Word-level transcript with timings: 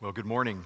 Well, 0.00 0.12
good 0.12 0.26
morning. 0.26 0.64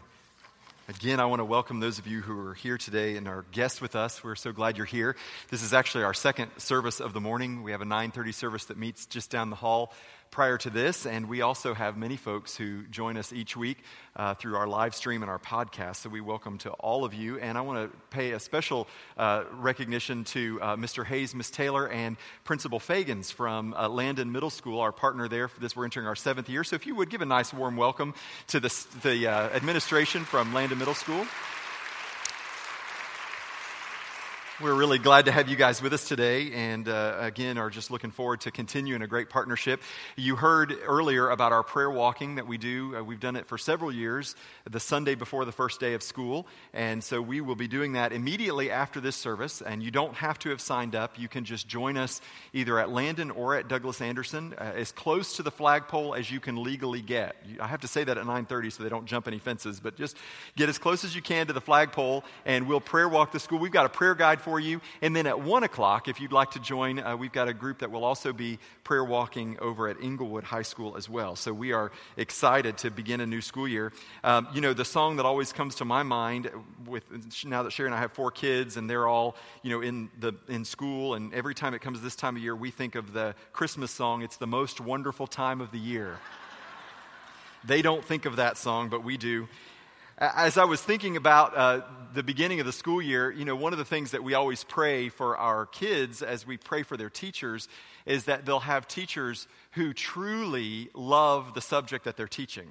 Again, 0.91 1.19
I 1.19 1.25
want 1.25 1.41
to 1.41 1.47
welcome 1.47 1.81
those 1.81 1.99
of 1.99 2.07
you 2.07 2.21
who 2.21 2.39
are 2.49 2.53
here 2.53 2.77
today 2.77 3.17
and 3.17 3.27
are 3.27 3.47
guests 3.51 3.81
with 3.81 3.97
us. 3.97 4.23
We're 4.23 4.35
so 4.35 4.53
glad 4.53 4.77
you're 4.77 4.85
here. 4.85 5.17
This 5.49 5.63
is 5.63 5.73
actually 5.73 6.05
our 6.05 6.13
second 6.13 6.51
service 6.59 7.01
of 7.01 7.15
the 7.15 7.21
morning. 7.23 7.63
We 7.63 7.71
have 7.71 7.81
a 7.81 7.87
9:30 7.87 8.35
service 8.35 8.67
that 8.67 8.77
meets 8.77 9.07
just 9.07 9.31
down 9.31 9.49
the 9.49 9.57
hall 9.57 9.95
prior 10.33 10.57
to 10.57 10.71
this, 10.71 11.05
and 11.05 11.29
we 11.29 11.43
also 11.43 11.75
have 11.75 11.99
many 11.99 12.17
folks 12.17 12.57
who 12.57 12.85
join 12.85 13.19
us 13.19 13.35
each 13.35 13.55
week 13.55 13.77
uh, 14.17 14.33
through 14.33 14.57
our 14.57 14.67
live 14.67 14.95
stream 14.95 15.23
and 15.23 15.31
our 15.31 15.39
podcast. 15.39 15.97
So 15.97 16.09
we 16.09 16.23
welcome 16.23 16.57
to 16.59 16.71
all 16.71 17.05
of 17.05 17.13
you, 17.13 17.39
and 17.39 17.59
I 17.59 17.61
want 17.61 17.93
to 17.93 17.99
pay 18.09 18.33
a 18.33 18.41
special 18.41 18.89
uh, 19.19 19.45
recognition 19.53 20.25
to 20.25 20.59
uh, 20.63 20.77
Mr. 20.77 21.05
Hayes, 21.05 21.35
Miss 21.35 21.51
Taylor, 21.51 21.87
and 21.87 22.17
Principal 22.45 22.81
Fagans 22.81 23.31
from 23.31 23.75
uh, 23.75 23.91
Landon 23.91 24.33
Middle 24.33 24.49
School, 24.49 24.81
our 24.81 24.91
partner 24.91 25.29
there. 25.29 25.49
For 25.49 25.61
this, 25.61 25.77
we're 25.77 25.85
entering 25.85 26.07
our 26.07 26.17
seventh 26.17 26.49
year. 26.49 26.65
So 26.65 26.77
if 26.77 26.87
you 26.87 26.95
would 26.95 27.11
give 27.11 27.21
a 27.21 27.27
nice 27.27 27.53
warm 27.53 27.77
welcome 27.77 28.15
to 28.49 28.59
the, 28.59 28.87
the 29.03 29.27
uh, 29.27 29.51
administration 29.51 30.25
from 30.25 30.55
Landon 30.55 30.79
Middle 30.79 30.95
School. 30.95 31.27
We're 34.63 34.75
really 34.75 35.01
glad 35.01 35.25
to 35.25 35.33
have 35.33 35.49
you 35.49 35.57
guys 35.57 35.83
with 35.83 35.93
us 35.93 36.07
today, 36.07 36.53
and 36.53 36.89
uh, 36.89 37.17
again, 37.19 37.59
are 37.59 37.69
just 37.69 37.91
looking 37.91 38.13
forward 38.13 38.43
to 38.43 38.53
continuing 38.53 39.03
a 39.03 39.09
great 39.09 39.29
partnership. 39.29 39.83
You 40.15 40.37
heard 40.37 40.79
earlier 40.87 41.31
about 41.31 41.51
our 41.51 41.65
prayer 41.65 41.91
walking 41.91 42.37
that 42.37 42.47
we 42.47 42.59
do. 42.59 42.97
Uh, 42.97 43.03
we've 43.03 43.19
done 43.19 43.35
it 43.35 43.49
for 43.49 43.59
several 43.59 43.91
years, 43.91 44.37
the 44.71 44.79
Sunday 44.79 45.17
before 45.17 45.45
the 45.45 45.51
first 45.51 45.81
day 45.81 45.95
of 45.95 46.03
school, 46.05 46.47
and 46.73 47.03
so 47.03 47.21
we 47.21 47.41
will 47.41 47.57
be 47.57 47.67
doing 47.67 47.95
that 47.95 48.13
immediately 48.13 48.71
after 48.71 49.01
this 49.01 49.17
service. 49.17 49.63
And 49.63 49.83
you 49.83 49.91
don't 49.91 50.15
have 50.15 50.39
to 50.41 50.51
have 50.51 50.61
signed 50.61 50.95
up; 50.95 51.19
you 51.19 51.27
can 51.27 51.45
just 51.45 51.67
join 51.67 51.97
us 51.97 52.21
either 52.53 52.79
at 52.79 52.89
Landon 52.89 53.33
or 53.33 53.57
at 53.57 53.67
Douglas 53.67 54.01
Anderson, 54.01 54.55
uh, 54.59 54.75
as 54.77 54.93
close 54.93 55.35
to 55.39 55.43
the 55.43 55.51
flagpole 55.51 56.15
as 56.15 56.31
you 56.31 56.39
can 56.39 56.63
legally 56.63 57.03
get. 57.03 57.35
I 57.59 57.67
have 57.67 57.81
to 57.81 57.89
say 57.89 58.05
that 58.05 58.17
at 58.17 58.27
9:30 58.27 58.71
so 58.71 58.85
they 58.85 58.89
don't 58.89 59.07
jump 59.07 59.27
any 59.27 59.41
fences, 59.41 59.81
but 59.81 59.97
just 59.97 60.17
get 60.57 60.69
as 60.69 60.79
close 60.79 61.03
as 61.03 61.17
you 61.17 61.23
can 61.23 61.49
to 61.49 61.53
the 61.53 61.61
flagpole, 61.61 62.23
and 62.47 62.69
we'll 62.69 62.81
prayer 62.81 63.09
walk 63.09 63.33
the 63.33 63.41
school. 63.41 63.59
We've 63.59 63.73
got 63.73 63.87
a 63.87 63.89
prayer 63.89 64.15
guide 64.15 64.41
for 64.41 64.52
you. 64.61 64.81
And 65.01 65.15
then 65.15 65.27
at 65.27 65.41
1 65.41 65.63
o'clock, 65.63 66.09
if 66.09 66.21
you'd 66.21 66.33
like 66.33 66.53
to 66.53 66.61
join, 66.61 66.99
uh, 66.99 67.17
we've 67.17 67.33
got 67.33 67.49
a 67.49 67.55
group 67.55 67.79
that 67.79 67.91
will 67.91 68.05
also 68.05 68.33
be 68.33 68.59
prayer 68.85 69.05
walking 69.05 69.59
over 69.61 69.89
at 69.89 69.97
Englewood 70.03 70.45
High 70.45 70.63
School 70.63 70.97
as 70.97 71.09
well. 71.09 71.37
So 71.37 71.53
we 71.53 71.73
are 71.73 71.93
excited 72.17 72.79
to 72.79 72.91
begin 72.91 73.21
a 73.21 73.27
new 73.27 73.41
school 73.41 73.69
year. 73.69 73.93
Um, 74.25 74.49
you 74.55 74.61
know, 74.61 74.73
the 74.73 74.85
song 74.85 75.17
that 75.17 75.27
always 75.27 75.53
comes 75.53 75.77
to 75.77 75.85
my 75.85 76.03
mind 76.03 76.51
with 76.87 77.05
now 77.45 77.63
that 77.63 77.73
Sherry 77.73 77.89
and 77.89 77.95
I 77.95 78.01
have 78.01 78.13
four 78.13 78.31
kids 78.31 78.77
and 78.77 78.89
they're 78.89 79.07
all, 79.07 79.37
you 79.63 79.71
know, 79.71 79.81
in, 79.81 80.11
the, 80.19 80.33
in 80.49 80.65
school, 80.65 81.15
and 81.15 81.33
every 81.35 81.55
time 81.55 81.75
it 81.75 81.81
comes 81.81 82.01
this 82.01 82.17
time 82.17 82.37
of 82.37 82.43
year, 82.43 82.55
we 82.55 82.71
think 82.71 82.95
of 82.95 83.13
the 83.13 83.35
Christmas 83.53 83.91
song, 83.91 84.23
It's 84.23 84.37
the 84.37 84.47
Most 84.47 84.81
Wonderful 84.81 85.27
Time 85.27 85.61
of 85.61 85.71
the 85.71 85.79
Year. 85.79 86.19
they 87.65 87.83
don't 87.83 88.05
think 88.05 88.27
of 88.27 88.37
that 88.37 88.57
song, 88.57 88.89
but 88.89 89.05
we 89.05 89.17
do. 89.17 89.49
As 90.19 90.59
I 90.59 90.65
was 90.65 90.81
thinking 90.81 91.17
about 91.17 91.57
uh, 91.57 91.81
the 92.13 92.23
beginning 92.23 92.61
of 92.61 92.67
the 92.67 92.73
school 92.73 93.01
year, 93.01 93.31
you 93.31 93.45
know, 93.45 93.57
one 93.57 93.73
of 93.73 93.79
the 93.79 93.85
things 93.85 94.11
that 94.11 94.23
we 94.23 94.35
always 94.35 94.63
pray 94.63 95.09
for 95.09 95.37
our 95.37 95.65
kids 95.65 96.23
as 96.23 96.47
we 96.47 96.59
pray 96.59 96.83
for 96.83 96.97
their 96.97 97.09
teachers 97.09 97.67
is 98.05 98.27
that 98.27 98.45
they'll 98.45 98.61
have 98.61 98.87
teachers 98.87 99.49
who 99.73 99.95
truly 99.95 100.91
love 100.95 101.55
the 101.55 101.63
subject 101.63 102.05
that 102.05 102.17
they're 102.17 102.29
teaching. 102.29 102.69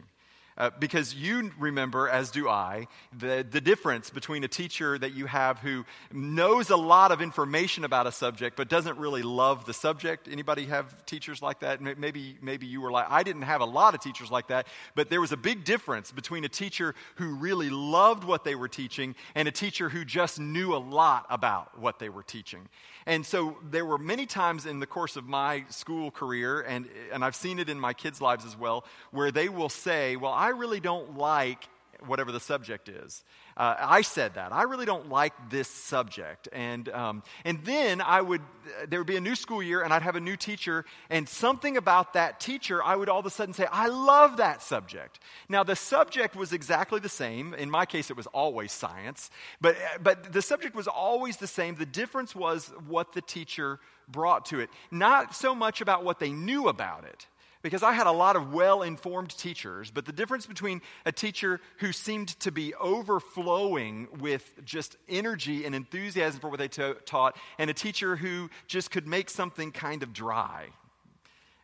Uh, 0.57 0.69
because 0.80 1.16
you 1.16 1.52
remember, 1.57 2.09
as 2.09 2.30
do 2.30 2.49
I, 2.49 2.88
the, 3.17 3.45
the 3.49 3.61
difference 3.61 4.09
between 4.09 4.44
a 4.44 4.47
teacher 4.47 4.97
that 4.97 5.13
you 5.13 5.25
have 5.25 5.59
who 5.59 5.85
knows 6.11 6.69
a 6.69 6.75
lot 6.75 7.11
of 7.11 7.21
information 7.21 7.83
about 7.83 8.05
a 8.05 8.11
subject 8.11 8.57
but 8.57 8.67
doesn't 8.67 8.97
really 8.97 9.22
love 9.22 9.66
the 9.66 9.73
subject. 9.73 10.27
Anybody 10.29 10.66
have 10.66 11.05
teachers 11.05 11.41
like 11.41 11.59
that? 11.59 11.81
Maybe, 11.81 12.38
maybe 12.41 12.67
you 12.67 12.81
were 12.81 12.91
like, 12.91 13.07
I 13.09 13.23
didn't 13.23 13.44
have 13.44 13.61
a 13.61 13.66
lot 13.66 13.95
of 13.95 14.02
teachers 14.02 14.29
like 14.29 14.47
that, 14.47 14.67
but 14.94 15.09
there 15.09 15.22
was 15.22 15.31
a 15.31 15.38
big 15.38 15.63
difference 15.63 16.11
between 16.11 16.44
a 16.44 16.49
teacher 16.49 16.95
who 17.16 17.35
really 17.35 17.69
loved 17.69 18.23
what 18.23 18.44
they 18.44 18.55
were 18.55 18.67
teaching 18.67 19.16
and 19.35 19.47
a 19.47 19.52
teacher 19.52 19.89
who 19.89 20.03
just 20.03 20.39
knew 20.39 20.75
a 20.75 20.77
lot 20.77 21.25
about 21.29 21.79
what 21.79 22.00
they 22.00 22.09
were 22.09 22.23
teaching. 22.23 22.67
And 23.06 23.25
so 23.25 23.57
there 23.69 23.85
were 23.85 23.97
many 23.97 24.25
times 24.25 24.66
in 24.66 24.79
the 24.79 24.85
course 24.85 25.16
of 25.16 25.28
my 25.28 25.66
school 25.69 26.11
career, 26.11 26.61
and, 26.61 26.88
and 27.11 27.25
I've 27.25 27.35
seen 27.35 27.57
it 27.57 27.67
in 27.67 27.79
my 27.79 27.94
kids' 27.94 28.22
lives 28.22 28.45
as 28.45 28.56
well, 28.56 28.85
where 29.09 29.31
they 29.31 29.50
will 29.50 29.69
say, 29.69 30.16
Well, 30.16 30.34
I 30.41 30.50
really 30.50 30.79
don't 30.79 31.19
like 31.19 31.69
whatever 32.07 32.31
the 32.31 32.40
subject 32.40 32.90
is. 32.90 33.24
Uh, 33.56 33.75
I 33.78 34.02
said 34.02 34.34
that. 34.34 34.52
I 34.52 34.63
really 34.63 34.88
don't 34.88 35.09
like 35.09 35.34
this 35.52 35.68
subject. 35.68 36.50
And, 36.52 36.90
um, 36.90 37.22
and 37.46 37.63
then 37.63 38.02
I 38.02 38.22
would, 38.22 38.41
there 38.90 39.00
would 39.00 39.07
be 39.07 39.18
a 39.18 39.22
new 39.22 39.35
school 39.35 39.62
year 39.62 39.84
and 39.84 39.94
I'd 39.94 40.02
have 40.02 40.16
a 40.16 40.19
new 40.19 40.35
teacher, 40.35 40.84
and 41.12 41.29
something 41.29 41.78
about 41.78 42.13
that 42.13 42.40
teacher, 42.40 42.84
I 42.84 42.96
would 42.96 43.07
all 43.07 43.19
of 43.19 43.28
a 43.28 43.29
sudden 43.29 43.53
say, 43.53 43.68
I 43.72 43.85
love 43.85 44.38
that 44.38 44.63
subject. 44.63 45.19
Now, 45.47 45.63
the 45.63 45.75
subject 45.75 46.35
was 46.35 46.53
exactly 46.53 47.00
the 47.00 47.08
same. 47.08 47.53
In 47.53 47.69
my 47.69 47.85
case, 47.85 48.09
it 48.09 48.18
was 48.18 48.25
always 48.25 48.72
science, 48.72 49.29
but, 49.59 49.75
but 50.02 50.34
the 50.34 50.41
subject 50.41 50.75
was 50.75 50.88
always 50.88 51.38
the 51.38 51.46
same. 51.46 51.75
The 51.75 51.85
difference 51.85 52.35
was 52.35 52.73
what 52.88 53.13
the 53.13 53.22
teacher 53.22 53.79
brought 54.08 54.47
to 54.47 54.59
it, 54.59 54.72
not 54.90 55.35
so 55.35 55.53
much 55.53 55.81
about 55.81 56.03
what 56.03 56.18
they 56.18 56.31
knew 56.31 56.68
about 56.68 57.03
it 57.03 57.28
because 57.61 57.83
I 57.83 57.94
had 57.94 58.07
a 58.07 58.11
lot 58.11 58.35
of 58.35 58.53
well 58.53 58.81
informed 58.81 59.35
teachers, 59.38 59.91
but 59.91 60.05
the 60.05 60.11
difference 60.11 60.45
between 60.45 60.81
a 61.05 61.11
teacher 61.11 61.59
who 61.77 61.91
seemed 61.91 62.29
to 62.41 62.51
be 62.51 62.73
overflowing 62.75 64.07
with 64.19 64.51
just 64.66 64.97
energy 65.07 65.66
and 65.66 65.75
enthusiasm 65.75 66.39
for 66.39 66.49
what 66.49 66.59
they 66.59 66.67
taught 66.67 67.35
and 67.57 67.69
a 67.69 67.73
teacher 67.73 68.16
who 68.16 68.49
just 68.67 68.91
could 68.91 69.07
make 69.07 69.29
something 69.29 69.72
kind 69.72 70.03
of 70.03 70.13
dry. 70.13 70.67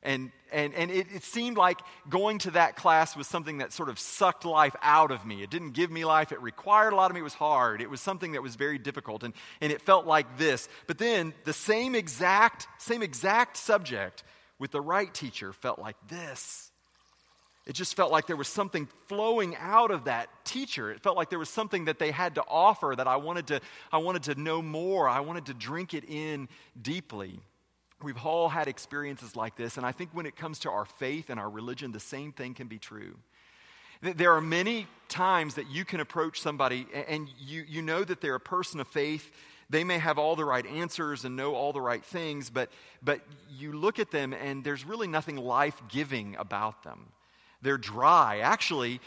And, 0.04 0.32
and, 0.54 0.74
and 0.76 0.92
it, 0.92 1.08
it 1.14 1.24
seemed 1.24 1.58
like 1.58 1.80
going 2.08 2.38
to 2.40 2.52
that 2.52 2.76
class 2.76 3.18
was 3.18 3.28
something 3.28 3.58
that 3.58 3.74
sort 3.74 3.90
of 3.90 4.00
sucked 4.00 4.46
life 4.46 4.76
out 4.82 5.12
of 5.12 5.26
me. 5.26 5.42
It 5.44 5.50
didn't 5.50 5.72
give 5.72 5.92
me 5.92 6.06
life. 6.06 6.32
It 6.32 6.42
required 6.42 6.94
a 6.94 6.96
lot 6.96 7.12
of 7.12 7.16
me. 7.16 7.20
It 7.20 7.26
was 7.26 7.34
hard. 7.34 7.82
It 7.82 7.90
was 7.90 8.00
something 8.00 8.32
that 8.34 8.44
was 8.44 8.56
very 8.56 8.78
difficult. 8.78 9.24
And, 9.24 9.34
and 9.60 9.72
it 9.72 9.82
felt 9.82 10.06
like 10.06 10.38
this. 10.38 10.70
But 10.86 10.98
then 10.98 11.34
the 11.44 11.52
same 11.52 11.96
exact, 11.96 12.68
same 12.78 13.02
exact 13.02 13.58
subject 13.58 14.24
with 14.60 14.72
the 14.72 14.82
right 14.82 15.14
teacher 15.14 15.54
felt 15.54 15.80
like 15.80 15.96
this. 16.08 16.72
It 17.66 17.76
just 17.76 17.96
felt 17.98 18.14
like 18.14 18.28
there 18.28 18.38
was 18.38 18.48
something 18.48 18.88
flowing 19.08 19.56
out 19.58 19.92
of 19.92 20.06
that 20.06 20.30
teacher. 20.46 20.90
It 20.90 21.02
felt 21.02 21.18
like 21.18 21.30
there 21.30 21.38
was 21.38 21.50
something 21.50 21.86
that 21.86 22.00
they 22.00 22.12
had 22.12 22.36
to 22.36 22.44
offer 22.48 22.94
that 22.96 23.08
I 23.08 23.18
wanted 23.18 23.48
to, 23.48 23.60
I 23.92 23.98
wanted 23.98 24.24
to 24.24 24.36
know 24.42 24.62
more. 24.62 25.10
I 25.10 25.20
wanted 25.20 25.48
to 25.48 25.54
drink 25.54 25.94
it 25.94 26.06
in 26.08 26.48
deeply. 26.82 27.42
We've 28.02 28.26
all 28.26 28.48
had 28.48 28.68
experiences 28.68 29.36
like 29.36 29.58
this, 29.58 29.78
and 29.78 29.86
I 29.86 29.92
think 29.92 30.12
when 30.14 30.28
it 30.28 30.36
comes 30.36 30.60
to 30.60 30.70
our 30.70 30.86
faith 30.86 31.30
and 31.30 31.40
our 31.40 31.50
religion, 31.50 31.92
the 31.92 32.00
same 32.00 32.32
thing 32.32 32.54
can 32.54 32.68
be 32.68 32.78
true. 32.78 33.18
There 34.02 34.34
are 34.34 34.42
many 34.42 34.86
times 35.10 35.56
that 35.56 35.70
you 35.70 35.84
can 35.84 36.00
approach 36.00 36.40
somebody 36.40 36.86
and 37.08 37.28
you, 37.40 37.66
you 37.68 37.82
know 37.82 38.04
that 38.04 38.22
they're 38.22 38.36
a 38.36 38.40
person 38.40 38.80
of 38.80 38.88
faith 38.88 39.32
they 39.70 39.84
may 39.84 39.98
have 39.98 40.18
all 40.18 40.36
the 40.36 40.46
right 40.46 40.66
answers 40.66 41.26
and 41.26 41.36
know 41.36 41.56
all 41.56 41.74
the 41.74 41.82
right 41.82 42.04
things, 42.04 42.50
but, 42.50 42.72
but 43.04 43.22
you 43.50 43.74
look 43.74 44.00
at 44.00 44.12
them 44.12 44.34
and 44.34 44.64
there's 44.64 44.86
really 44.86 45.08
nothing 45.08 45.36
life 45.36 45.82
giving 45.90 46.36
about 46.38 46.84
them. 46.84 47.12
They're 47.62 47.78
dry. 47.78 48.40
Actually, 48.40 49.02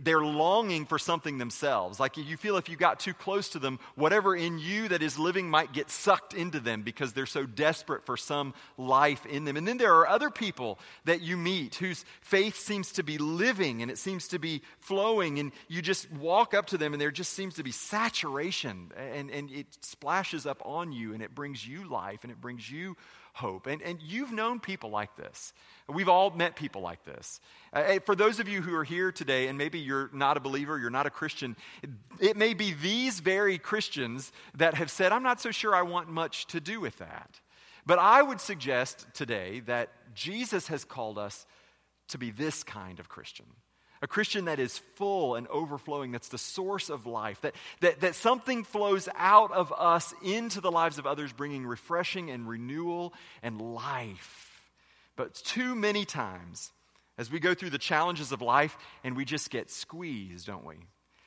they're 0.00 0.24
longing 0.24 0.84
for 0.84 0.98
something 0.98 1.38
themselves. 1.38 1.98
Like 1.98 2.18
you 2.18 2.36
feel 2.36 2.58
if 2.58 2.68
you 2.68 2.76
got 2.76 3.00
too 3.00 3.14
close 3.14 3.48
to 3.50 3.58
them, 3.58 3.78
whatever 3.94 4.36
in 4.36 4.58
you 4.58 4.88
that 4.88 5.02
is 5.02 5.18
living 5.18 5.48
might 5.48 5.72
get 5.72 5.90
sucked 5.90 6.34
into 6.34 6.60
them 6.60 6.82
because 6.82 7.14
they're 7.14 7.24
so 7.24 7.46
desperate 7.46 8.04
for 8.04 8.18
some 8.18 8.52
life 8.76 9.24
in 9.24 9.44
them. 9.44 9.56
And 9.56 9.66
then 9.66 9.78
there 9.78 9.94
are 9.94 10.06
other 10.06 10.28
people 10.28 10.78
that 11.06 11.22
you 11.22 11.38
meet 11.38 11.76
whose 11.76 12.04
faith 12.20 12.58
seems 12.58 12.92
to 12.92 13.02
be 13.02 13.16
living 13.16 13.80
and 13.80 13.90
it 13.90 13.96
seems 13.96 14.28
to 14.28 14.38
be 14.38 14.60
flowing, 14.80 15.38
and 15.38 15.52
you 15.68 15.80
just 15.80 16.10
walk 16.12 16.52
up 16.52 16.66
to 16.66 16.78
them 16.78 16.92
and 16.92 17.00
there 17.00 17.10
just 17.10 17.32
seems 17.32 17.54
to 17.54 17.62
be 17.62 17.72
saturation 17.72 18.92
and, 18.96 19.30
and 19.30 19.50
it 19.50 19.66
splashes 19.80 20.44
up 20.44 20.60
on 20.66 20.92
you 20.92 21.14
and 21.14 21.22
it 21.22 21.34
brings 21.34 21.66
you 21.66 21.88
life 21.88 22.20
and 22.22 22.30
it 22.30 22.40
brings 22.40 22.70
you 22.70 22.96
hope. 23.34 23.66
And, 23.66 23.82
and 23.82 24.00
you've 24.00 24.32
known 24.32 24.60
people 24.60 24.90
like 24.90 25.14
this. 25.16 25.52
We've 25.88 26.08
all 26.08 26.30
met 26.30 26.56
people 26.56 26.80
like 26.80 27.04
this. 27.04 27.40
Uh, 27.72 27.98
for 28.06 28.14
those 28.14 28.40
of 28.40 28.48
you 28.48 28.62
who 28.62 28.74
are 28.74 28.84
here 28.84 29.12
today, 29.12 29.48
and 29.48 29.58
maybe 29.58 29.80
you're 29.80 30.08
not 30.12 30.36
a 30.36 30.40
believer, 30.40 30.78
you're 30.78 30.88
not 30.88 31.06
a 31.06 31.10
Christian, 31.10 31.56
it 32.20 32.36
may 32.36 32.54
be 32.54 32.72
these 32.72 33.20
very 33.20 33.58
Christians 33.58 34.32
that 34.54 34.74
have 34.74 34.90
said, 34.90 35.12
I'm 35.12 35.24
not 35.24 35.40
so 35.40 35.50
sure 35.50 35.74
I 35.74 35.82
want 35.82 36.08
much 36.08 36.46
to 36.48 36.60
do 36.60 36.80
with 36.80 36.96
that. 36.98 37.40
But 37.84 37.98
I 37.98 38.22
would 38.22 38.40
suggest 38.40 39.06
today 39.12 39.60
that 39.66 39.90
Jesus 40.14 40.68
has 40.68 40.84
called 40.84 41.18
us 41.18 41.44
to 42.08 42.18
be 42.18 42.30
this 42.30 42.62
kind 42.62 43.00
of 43.00 43.08
Christian 43.08 43.46
a 44.04 44.06
Christian 44.06 44.44
that 44.44 44.58
is 44.60 44.76
full 44.96 45.34
and 45.34 45.48
overflowing, 45.48 46.12
that's 46.12 46.28
the 46.28 46.36
source 46.36 46.90
of 46.90 47.06
life, 47.06 47.40
that, 47.40 47.54
that, 47.80 48.00
that 48.02 48.14
something 48.14 48.62
flows 48.62 49.08
out 49.16 49.50
of 49.50 49.72
us 49.72 50.12
into 50.22 50.60
the 50.60 50.70
lives 50.70 50.98
of 50.98 51.06
others, 51.06 51.32
bringing 51.32 51.64
refreshing 51.64 52.30
and 52.30 52.46
renewal 52.46 53.14
and 53.42 53.62
life. 53.62 54.62
But 55.16 55.32
too 55.32 55.74
many 55.74 56.04
times, 56.04 56.70
as 57.16 57.30
we 57.30 57.40
go 57.40 57.54
through 57.54 57.70
the 57.70 57.78
challenges 57.78 58.30
of 58.30 58.42
life 58.42 58.76
and 59.04 59.16
we 59.16 59.24
just 59.24 59.48
get 59.48 59.70
squeezed, 59.70 60.46
don't 60.46 60.66
we? 60.66 60.76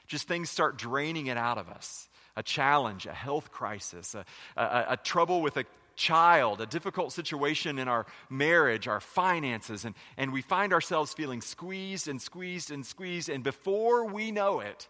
Just 0.05 0.27
things 0.27 0.51
start 0.51 0.77
draining 0.77 1.27
it 1.27 1.37
out 1.37 1.57
of 1.57 1.69
us. 1.69 2.07
A 2.35 2.43
challenge, 2.43 3.07
a 3.07 3.11
health 3.11 3.51
crisis, 3.51 4.13
a, 4.13 4.23
a, 4.55 4.85
a 4.89 4.97
trouble 4.97 5.41
with 5.41 5.57
a 5.57 5.65
child, 5.97 6.61
a 6.61 6.65
difficult 6.65 7.11
situation 7.11 7.79
in 7.79 7.89
our 7.89 8.05
marriage, 8.29 8.87
our 8.87 9.01
finances, 9.01 9.83
and, 9.83 9.95
and 10.15 10.31
we 10.31 10.41
find 10.41 10.71
ourselves 10.71 11.13
feeling 11.13 11.41
squeezed 11.41 12.07
and 12.07 12.21
squeezed 12.21 12.71
and 12.71 12.85
squeezed. 12.85 13.27
And 13.27 13.43
before 13.43 14.05
we 14.05 14.31
know 14.31 14.61
it, 14.61 14.87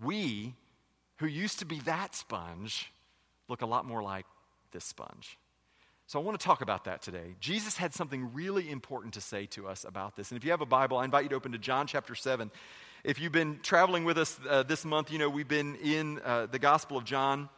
we, 0.00 0.54
who 1.16 1.26
used 1.26 1.58
to 1.58 1.64
be 1.64 1.80
that 1.80 2.14
sponge, 2.14 2.92
look 3.48 3.62
a 3.62 3.66
lot 3.66 3.84
more 3.84 4.02
like 4.02 4.26
this 4.70 4.84
sponge. 4.84 5.38
So 6.06 6.20
I 6.20 6.22
want 6.22 6.38
to 6.38 6.44
talk 6.44 6.60
about 6.60 6.84
that 6.84 7.02
today. 7.02 7.36
Jesus 7.40 7.76
had 7.76 7.94
something 7.94 8.32
really 8.34 8.70
important 8.70 9.14
to 9.14 9.20
say 9.20 9.46
to 9.46 9.68
us 9.68 9.84
about 9.84 10.16
this. 10.16 10.30
And 10.30 10.38
if 10.38 10.44
you 10.44 10.50
have 10.50 10.60
a 10.60 10.66
Bible, 10.66 10.98
I 10.98 11.04
invite 11.04 11.24
you 11.24 11.28
to 11.30 11.36
open 11.36 11.52
to 11.52 11.58
John 11.58 11.86
chapter 11.86 12.14
7. 12.14 12.50
If 13.04 13.20
you've 13.20 13.32
been 13.32 13.60
traveling 13.62 14.04
with 14.04 14.18
us 14.18 14.38
uh, 14.48 14.64
this 14.64 14.84
month, 14.84 15.10
you 15.10 15.18
know 15.18 15.30
we've 15.30 15.48
been 15.48 15.76
in 15.76 16.20
uh, 16.24 16.46
the 16.46 16.58
Gospel 16.58 16.96
of 16.98 17.04
John 17.04 17.48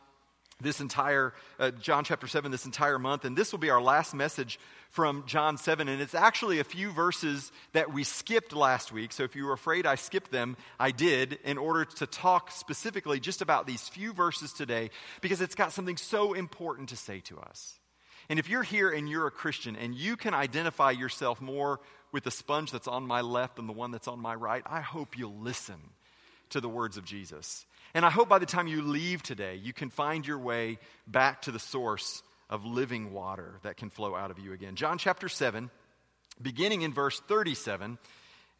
this 0.62 0.80
entire, 0.80 1.34
uh, 1.58 1.70
John 1.70 2.04
chapter 2.04 2.26
7, 2.26 2.50
this 2.50 2.64
entire 2.64 2.98
month. 2.98 3.24
And 3.24 3.36
this 3.36 3.52
will 3.52 3.58
be 3.58 3.70
our 3.70 3.82
last 3.82 4.14
message 4.14 4.58
from 4.90 5.24
John 5.26 5.56
7. 5.56 5.88
And 5.88 6.00
it's 6.00 6.14
actually 6.14 6.58
a 6.58 6.64
few 6.64 6.90
verses 6.90 7.52
that 7.72 7.92
we 7.92 8.04
skipped 8.04 8.52
last 8.52 8.92
week. 8.92 9.12
So 9.12 9.24
if 9.24 9.34
you 9.34 9.46
were 9.46 9.52
afraid 9.52 9.86
I 9.86 9.94
skipped 9.94 10.30
them, 10.30 10.56
I 10.78 10.90
did 10.90 11.38
in 11.44 11.58
order 11.58 11.84
to 11.84 12.06
talk 12.06 12.50
specifically 12.50 13.20
just 13.20 13.42
about 13.42 13.66
these 13.66 13.88
few 13.88 14.12
verses 14.12 14.52
today 14.52 14.90
because 15.20 15.40
it's 15.40 15.54
got 15.54 15.72
something 15.72 15.96
so 15.96 16.32
important 16.34 16.90
to 16.90 16.96
say 16.96 17.20
to 17.20 17.38
us. 17.38 17.78
And 18.28 18.38
if 18.38 18.48
you're 18.48 18.62
here 18.62 18.90
and 18.90 19.08
you're 19.08 19.26
a 19.26 19.32
Christian 19.32 19.76
and 19.76 19.94
you 19.94 20.16
can 20.16 20.34
identify 20.34 20.90
yourself 20.90 21.40
more 21.40 21.80
with 22.12 22.24
the 22.24 22.30
sponge 22.30 22.70
that's 22.70 22.88
on 22.88 23.06
my 23.06 23.20
left 23.20 23.56
than 23.56 23.66
the 23.66 23.72
one 23.72 23.90
that's 23.90 24.08
on 24.08 24.20
my 24.20 24.34
right, 24.34 24.62
I 24.66 24.80
hope 24.80 25.18
you'll 25.18 25.38
listen 25.38 25.76
to 26.50 26.60
the 26.60 26.68
words 26.68 26.96
of 26.96 27.04
Jesus. 27.04 27.66
And 27.94 28.06
I 28.06 28.10
hope 28.10 28.28
by 28.28 28.38
the 28.38 28.46
time 28.46 28.68
you 28.68 28.82
leave 28.82 29.22
today, 29.22 29.56
you 29.56 29.72
can 29.72 29.90
find 29.90 30.26
your 30.26 30.38
way 30.38 30.78
back 31.06 31.42
to 31.42 31.50
the 31.50 31.58
source 31.58 32.22
of 32.48 32.64
living 32.64 33.12
water 33.12 33.58
that 33.62 33.76
can 33.76 33.90
flow 33.90 34.14
out 34.14 34.30
of 34.30 34.38
you 34.38 34.52
again. 34.52 34.76
John 34.76 34.96
chapter 34.96 35.28
7, 35.28 35.70
beginning 36.40 36.82
in 36.82 36.92
verse 36.92 37.20
37 37.20 37.98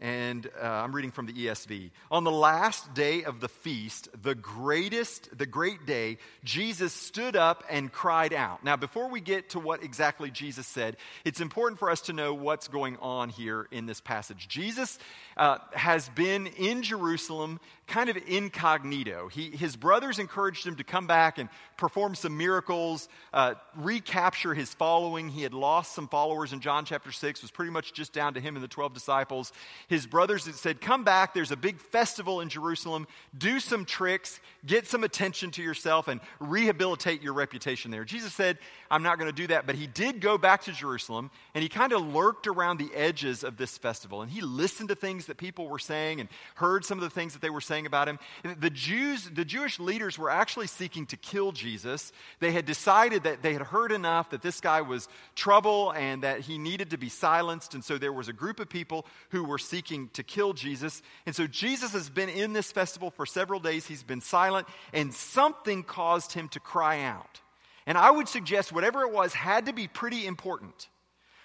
and 0.03 0.51
uh, 0.61 0.67
I'm 0.67 0.93
reading 0.93 1.13
from 1.13 1.27
the 1.27 1.33
ESV. 1.33 1.93
On 2.11 2.25
the 2.25 2.31
last 2.33 2.93
day 2.93 3.23
of 3.23 3.39
the 3.39 3.49
feast, 3.49 4.09
the 4.21 4.35
greatest, 4.35 5.29
the 5.39 5.47
great 5.47 5.87
day, 5.87 6.19
Jesus 6.43 6.93
stood 6.93 7.37
up 7.37 7.63
and 7.71 7.91
cried 7.93 8.33
out. 8.33 8.65
Now, 8.65 8.77
before 8.77 9.09
we 9.09 9.21
get 9.21 9.51
to 9.51 9.61
what 9.61 9.85
exactly 9.85 10.33
Jesus 10.33 10.67
said, 10.67 10.97
it's 11.25 11.41
important 11.41 11.79
for 11.79 11.89
us 11.89 12.01
to 12.03 12.13
know 12.13 12.35
what's 12.35 12.67
going 12.67 12.97
on 12.97 13.29
here 13.29 13.69
in 13.71 13.87
this 13.87 14.01
passage. 14.01 14.49
Jesus 14.49 14.99
uh, 15.37 15.59
has 15.73 16.09
been 16.09 16.49
in 16.49 16.83
Jerusalem 16.83 17.61
kind 17.93 18.09
of 18.09 18.17
incognito. 18.27 19.29
He, 19.29 19.51
his 19.51 19.77
brothers 19.77 20.19
encouraged 20.19 20.67
him 20.67 20.77
to 20.77 20.85
come 20.85 21.07
back 21.07 21.37
and 21.37 21.51
perform 21.77 22.15
some 22.15 22.39
miracles, 22.39 23.07
uh, 23.35 23.55
recapture 23.77 24.55
his 24.55 24.73
following. 24.73 25.29
He 25.29 25.43
had 25.43 25.53
lost 25.53 25.93
some 25.93 26.09
followers 26.09 26.55
in 26.55 26.61
John 26.61 26.87
chapter 26.87 27.13
6, 27.13 27.43
was 27.43 27.51
pretty 27.51 27.71
much 27.71 27.93
just 27.93 28.15
down 28.15 28.33
to 28.33 28.41
him 28.41 28.57
and 28.57 28.65
the 28.65 28.69
12 28.69 28.95
disciples. 28.95 29.53
His 29.89 30.07
brothers 30.07 30.47
had 30.47 30.55
said, 30.55 30.81
Come 30.81 31.05
back, 31.05 31.35
there's 31.35 31.51
a 31.51 31.57
big 31.57 31.79
festival 31.79 32.41
in 32.41 32.49
Jerusalem, 32.49 33.07
do 33.37 33.61
some 33.61 33.85
tricks, 33.85 34.41
get 34.65 34.87
some 34.87 35.05
attention 35.05 35.51
to 35.51 35.63
yourself, 35.63 36.09
and 36.09 36.23
rehabilitate 36.41 37.21
your 37.21 37.35
reputation 37.35 37.91
there. 37.91 38.05
Jesus 38.07 38.33
said, 38.33 38.57
I'm 38.91 39.03
not 39.03 39.19
going 39.19 39.31
to 39.31 39.37
do 39.37 39.49
that, 39.49 39.67
but 39.67 39.75
he 39.75 39.87
did 39.87 40.23
go 40.23 40.39
back 40.39 40.63
to 40.63 40.73
Jerusalem, 40.73 41.31
and 41.55 41.63
he 41.63 41.69
kind 41.69 41.93
of 41.93 42.01
lurked 42.15 42.47
around 42.47 42.79
the 42.79 42.91
edges 42.95 43.45
of 43.45 43.59
this 43.59 43.77
festival, 43.77 44.23
and 44.23 44.31
he 44.31 44.41
listened 44.41 44.89
to 44.89 44.95
things 44.95 45.27
that 45.27 45.37
people 45.37 45.69
were 45.69 45.79
saying 45.79 46.21
and 46.21 46.31
heard 46.55 46.87
some 46.87 46.97
of 46.97 47.05
the 47.05 47.11
things 47.11 47.35
that 47.35 47.43
they 47.43 47.51
were 47.51 47.61
saying 47.61 47.82
saying 47.83 47.87
about 47.87 48.09
him. 48.09 48.19
The 48.61 48.71
Jews, 48.71 49.29
the 49.33 49.45
Jewish 49.45 49.79
leaders 49.79 50.19
were 50.19 50.31
actually 50.31 50.67
seeking 50.67 51.07
to 51.07 51.17
kill 51.17 51.53
Jesus. 51.53 52.13
They 52.41 52.53
had 52.53 52.65
decided 52.65 53.25
that 53.25 53.43
they 53.43 53.53
had 53.53 53.63
heard 53.63 53.93
enough 53.93 54.31
that 54.31 54.43
this 54.43 54.61
guy 54.61 54.83
was 54.83 55.09
trouble 55.35 55.93
and 55.93 56.23
that 56.23 56.41
he 56.41 56.59
needed 56.59 56.91
to 56.91 56.99
be 56.99 57.09
silenced. 57.09 57.75
And 57.75 57.85
so 57.85 57.99
there 57.99 58.13
was 58.13 58.29
a 58.29 58.33
group 58.33 58.61
of 58.61 58.69
people 58.69 59.07
who 59.31 59.45
were 59.45 59.59
seeking 59.59 60.11
to 60.15 60.23
kill 60.23 60.53
Jesus. 60.53 61.03
And 61.27 61.35
so 61.35 61.47
Jesus 61.47 61.93
has 61.93 62.09
been 62.11 62.29
in 62.29 62.53
this 62.53 62.73
festival 62.73 63.11
for 63.11 63.27
several 63.27 63.61
days. 63.61 63.87
He's 63.87 64.03
been 64.03 64.21
silent, 64.21 64.67
and 64.93 65.13
something 65.13 65.83
caused 65.83 66.33
him 66.33 66.49
to 66.51 66.61
cry 66.61 67.03
out. 67.03 67.41
And 67.87 67.99
I 67.99 68.11
would 68.11 68.29
suggest 68.29 68.73
whatever 68.73 69.03
it 69.03 69.13
was 69.13 69.35
had 69.35 69.67
to 69.67 69.73
be 69.73 69.89
pretty 69.89 70.27
important. 70.27 70.89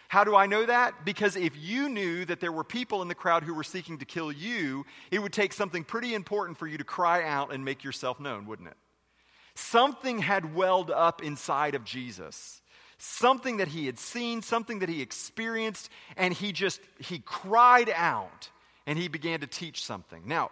How 0.07 0.23
do 0.23 0.35
I 0.35 0.45
know 0.45 0.65
that? 0.65 1.05
Because 1.05 1.35
if 1.35 1.53
you 1.57 1.89
knew 1.89 2.23
that 2.25 2.39
there 2.39 2.51
were 2.51 2.63
people 2.63 3.01
in 3.01 3.07
the 3.07 3.15
crowd 3.15 3.43
who 3.43 3.53
were 3.53 3.63
seeking 3.63 3.97
to 3.97 4.05
kill 4.05 4.31
you, 4.31 4.85
it 5.11 5.19
would 5.19 5.33
take 5.33 5.51
something 5.51 5.83
pretty 5.83 6.13
important 6.13 6.57
for 6.57 6.67
you 6.67 6.77
to 6.77 6.83
cry 6.83 7.23
out 7.23 7.53
and 7.53 7.65
make 7.65 7.83
yourself 7.83 8.19
known, 8.19 8.45
wouldn't 8.45 8.69
it? 8.69 8.77
Something 9.55 10.19
had 10.19 10.55
welled 10.55 10.91
up 10.91 11.23
inside 11.23 11.75
of 11.75 11.83
Jesus. 11.83 12.61
Something 12.99 13.57
that 13.57 13.67
he 13.67 13.85
had 13.85 13.99
seen, 13.99 14.41
something 14.41 14.79
that 14.79 14.89
he 14.89 15.01
experienced, 15.01 15.89
and 16.15 16.33
he 16.33 16.51
just 16.51 16.79
he 16.99 17.19
cried 17.19 17.91
out 17.93 18.49
and 18.87 18.97
he 18.97 19.07
began 19.07 19.41
to 19.41 19.47
teach 19.47 19.83
something. 19.83 20.23
Now, 20.25 20.51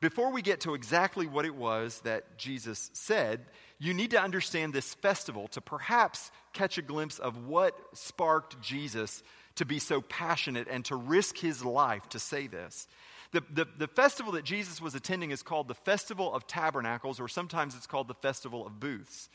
before 0.00 0.32
we 0.32 0.42
get 0.42 0.60
to 0.60 0.74
exactly 0.74 1.26
what 1.26 1.44
it 1.44 1.54
was 1.54 2.00
that 2.00 2.36
Jesus 2.36 2.90
said, 2.94 3.46
you 3.78 3.94
need 3.94 4.10
to 4.10 4.20
understand 4.20 4.72
this 4.72 4.94
festival 4.94 5.48
to 5.48 5.60
perhaps 5.60 6.30
catch 6.54 6.78
a 6.78 6.82
glimpse 6.82 7.18
of 7.18 7.46
what 7.46 7.76
sparked 7.92 8.60
Jesus 8.62 9.22
to 9.56 9.64
be 9.64 9.78
so 9.78 10.00
passionate 10.00 10.66
and 10.70 10.84
to 10.86 10.96
risk 10.96 11.38
his 11.38 11.64
life 11.64 12.08
to 12.10 12.18
say 12.18 12.46
this. 12.46 12.88
The, 13.32 13.42
the, 13.52 13.68
the, 13.78 13.88
festival 13.88 14.32
that 14.32 14.44
Jesus 14.44 14.80
was 14.80 14.94
attending 14.94 15.32
is 15.32 15.42
called 15.42 15.66
the 15.66 15.74
Festival 15.74 16.32
of 16.32 16.46
Tabernacles, 16.46 17.18
or 17.18 17.26
sometimes 17.26 17.74
it's 17.74 17.86
called 17.86 18.06
the 18.06 18.14
Festival 18.14 18.64
of 18.64 18.78
Booths. 18.78 19.28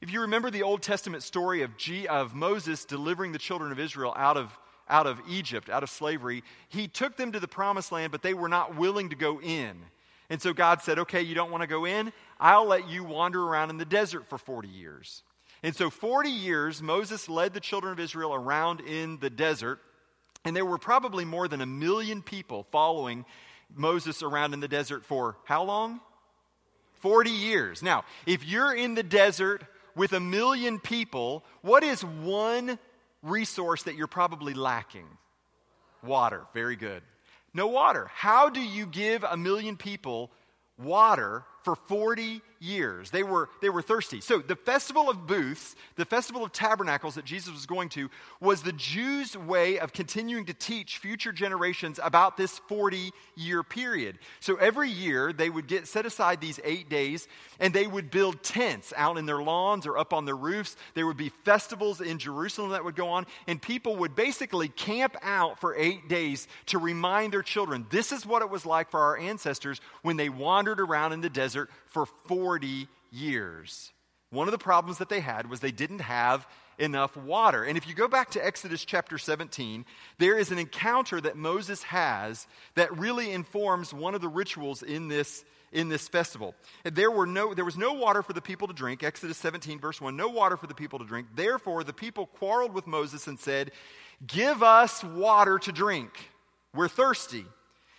If 0.00 0.10
you 0.10 0.22
remember 0.22 0.50
the 0.50 0.62
Old 0.62 0.82
Testament 0.82 1.22
story 1.22 1.62
of, 1.62 1.76
G, 1.76 2.08
of 2.08 2.34
Moses 2.34 2.84
delivering 2.84 3.32
the 3.32 3.38
children 3.38 3.70
of 3.70 3.78
Israel 3.78 4.14
out 4.16 4.36
of, 4.36 4.58
out 4.88 5.06
of 5.06 5.20
Egypt, 5.28 5.68
out 5.68 5.82
of 5.82 5.90
slavery, 5.90 6.42
he 6.68 6.88
took 6.88 7.16
them 7.16 7.32
to 7.32 7.40
the 7.40 7.48
promised 7.48 7.92
land, 7.92 8.12
but 8.12 8.22
they 8.22 8.34
were 8.34 8.48
not 8.48 8.76
willing 8.76 9.10
to 9.10 9.16
go 9.16 9.40
in. 9.40 9.76
And 10.30 10.40
so 10.40 10.52
God 10.52 10.80
said, 10.80 10.98
Okay, 10.98 11.22
you 11.22 11.34
don't 11.34 11.50
want 11.50 11.62
to 11.62 11.66
go 11.66 11.84
in? 11.84 12.12
I'll 12.40 12.66
let 12.66 12.88
you 12.88 13.04
wander 13.04 13.42
around 13.42 13.70
in 13.70 13.76
the 13.76 13.84
desert 13.84 14.28
for 14.28 14.38
40 14.38 14.68
years. 14.68 15.22
And 15.64 15.74
so, 15.74 15.88
40 15.88 16.28
years, 16.28 16.82
Moses 16.82 17.26
led 17.26 17.54
the 17.54 17.58
children 17.58 17.90
of 17.90 17.98
Israel 17.98 18.34
around 18.34 18.80
in 18.80 19.18
the 19.18 19.30
desert, 19.30 19.80
and 20.44 20.54
there 20.54 20.66
were 20.66 20.76
probably 20.76 21.24
more 21.24 21.48
than 21.48 21.62
a 21.62 21.66
million 21.66 22.20
people 22.20 22.66
following 22.70 23.24
Moses 23.74 24.22
around 24.22 24.52
in 24.52 24.60
the 24.60 24.68
desert 24.68 25.06
for 25.06 25.38
how 25.44 25.62
long? 25.62 26.00
40 27.00 27.30
years. 27.30 27.82
Now, 27.82 28.04
if 28.26 28.44
you're 28.44 28.74
in 28.74 28.94
the 28.94 29.02
desert 29.02 29.62
with 29.96 30.12
a 30.12 30.20
million 30.20 30.80
people, 30.80 31.42
what 31.62 31.82
is 31.82 32.04
one 32.04 32.78
resource 33.22 33.84
that 33.84 33.94
you're 33.94 34.06
probably 34.06 34.52
lacking? 34.52 35.06
Water. 36.02 36.42
Very 36.52 36.76
good. 36.76 37.02
No 37.54 37.68
water. 37.68 38.10
How 38.14 38.50
do 38.50 38.60
you 38.60 38.84
give 38.84 39.24
a 39.24 39.38
million 39.38 39.78
people 39.78 40.30
water 40.76 41.42
for 41.64 41.74
40 41.74 42.42
years. 42.60 43.10
They 43.10 43.22
were, 43.22 43.48
they 43.60 43.68
were 43.68 43.82
thirsty. 43.82 44.20
So, 44.20 44.38
the 44.38 44.56
Festival 44.56 45.10
of 45.10 45.26
Booths, 45.26 45.76
the 45.96 46.04
Festival 46.04 46.44
of 46.44 46.52
Tabernacles 46.52 47.14
that 47.16 47.24
Jesus 47.24 47.52
was 47.52 47.66
going 47.66 47.88
to, 47.90 48.10
was 48.40 48.62
the 48.62 48.72
Jews' 48.72 49.36
way 49.36 49.78
of 49.78 49.92
continuing 49.92 50.46
to 50.46 50.54
teach 50.54 50.98
future 50.98 51.32
generations 51.32 52.00
about 52.02 52.36
this 52.36 52.58
40 52.68 53.12
year 53.36 53.62
period. 53.62 54.18
So, 54.40 54.56
every 54.56 54.88
year 54.88 55.32
they 55.32 55.50
would 55.50 55.66
get 55.66 55.86
set 55.86 56.06
aside 56.06 56.40
these 56.40 56.60
eight 56.64 56.88
days 56.88 57.28
and 57.60 57.72
they 57.72 57.86
would 57.86 58.10
build 58.10 58.42
tents 58.42 58.92
out 58.96 59.18
in 59.18 59.26
their 59.26 59.42
lawns 59.42 59.86
or 59.86 59.98
up 59.98 60.12
on 60.12 60.24
their 60.24 60.36
roofs. 60.36 60.76
There 60.94 61.06
would 61.06 61.16
be 61.16 61.30
festivals 61.44 62.00
in 62.00 62.18
Jerusalem 62.18 62.70
that 62.70 62.84
would 62.84 62.96
go 62.96 63.08
on, 63.08 63.26
and 63.46 63.60
people 63.60 63.96
would 63.96 64.16
basically 64.16 64.68
camp 64.68 65.16
out 65.22 65.60
for 65.60 65.74
eight 65.76 66.08
days 66.08 66.48
to 66.66 66.78
remind 66.78 67.32
their 67.32 67.42
children 67.42 67.86
this 67.90 68.12
is 68.12 68.26
what 68.26 68.42
it 68.42 68.50
was 68.50 68.66
like 68.66 68.90
for 68.90 69.00
our 69.00 69.16
ancestors 69.16 69.80
when 70.02 70.16
they 70.16 70.28
wandered 70.28 70.80
around 70.80 71.12
in 71.12 71.20
the 71.20 71.30
desert 71.30 71.53
for 71.86 72.06
40 72.06 72.88
years. 73.10 73.92
One 74.30 74.48
of 74.48 74.52
the 74.52 74.58
problems 74.58 74.98
that 74.98 75.08
they 75.08 75.20
had 75.20 75.48
was 75.48 75.60
they 75.60 75.70
didn't 75.70 76.00
have 76.00 76.46
enough 76.78 77.16
water. 77.16 77.62
And 77.62 77.78
if 77.78 77.86
you 77.86 77.94
go 77.94 78.08
back 78.08 78.30
to 78.32 78.44
Exodus 78.44 78.84
chapter 78.84 79.16
17, 79.16 79.84
there 80.18 80.36
is 80.36 80.50
an 80.50 80.58
encounter 80.58 81.20
that 81.20 81.36
Moses 81.36 81.82
has 81.84 82.46
that 82.74 82.96
really 82.98 83.30
informs 83.30 83.94
one 83.94 84.14
of 84.14 84.20
the 84.20 84.28
rituals 84.28 84.82
in 84.82 85.08
this 85.08 85.44
in 85.74 85.88
this 85.88 86.06
festival. 86.08 86.54
There, 86.84 87.10
were 87.10 87.26
no, 87.26 87.52
there 87.52 87.64
was 87.64 87.76
no 87.76 87.94
water 87.94 88.22
for 88.22 88.32
the 88.32 88.40
people 88.40 88.68
to 88.68 88.74
drink. 88.74 89.02
Exodus 89.02 89.36
17, 89.38 89.80
verse 89.80 90.00
1 90.00 90.16
no 90.16 90.28
water 90.28 90.56
for 90.56 90.68
the 90.68 90.74
people 90.74 91.00
to 91.00 91.04
drink. 91.04 91.26
Therefore, 91.34 91.82
the 91.82 91.92
people 91.92 92.26
quarreled 92.26 92.72
with 92.72 92.86
Moses 92.86 93.26
and 93.26 93.38
said, 93.38 93.72
Give 94.24 94.62
us 94.62 95.02
water 95.02 95.58
to 95.58 95.72
drink. 95.72 96.10
We're 96.72 96.88
thirsty. 96.88 97.44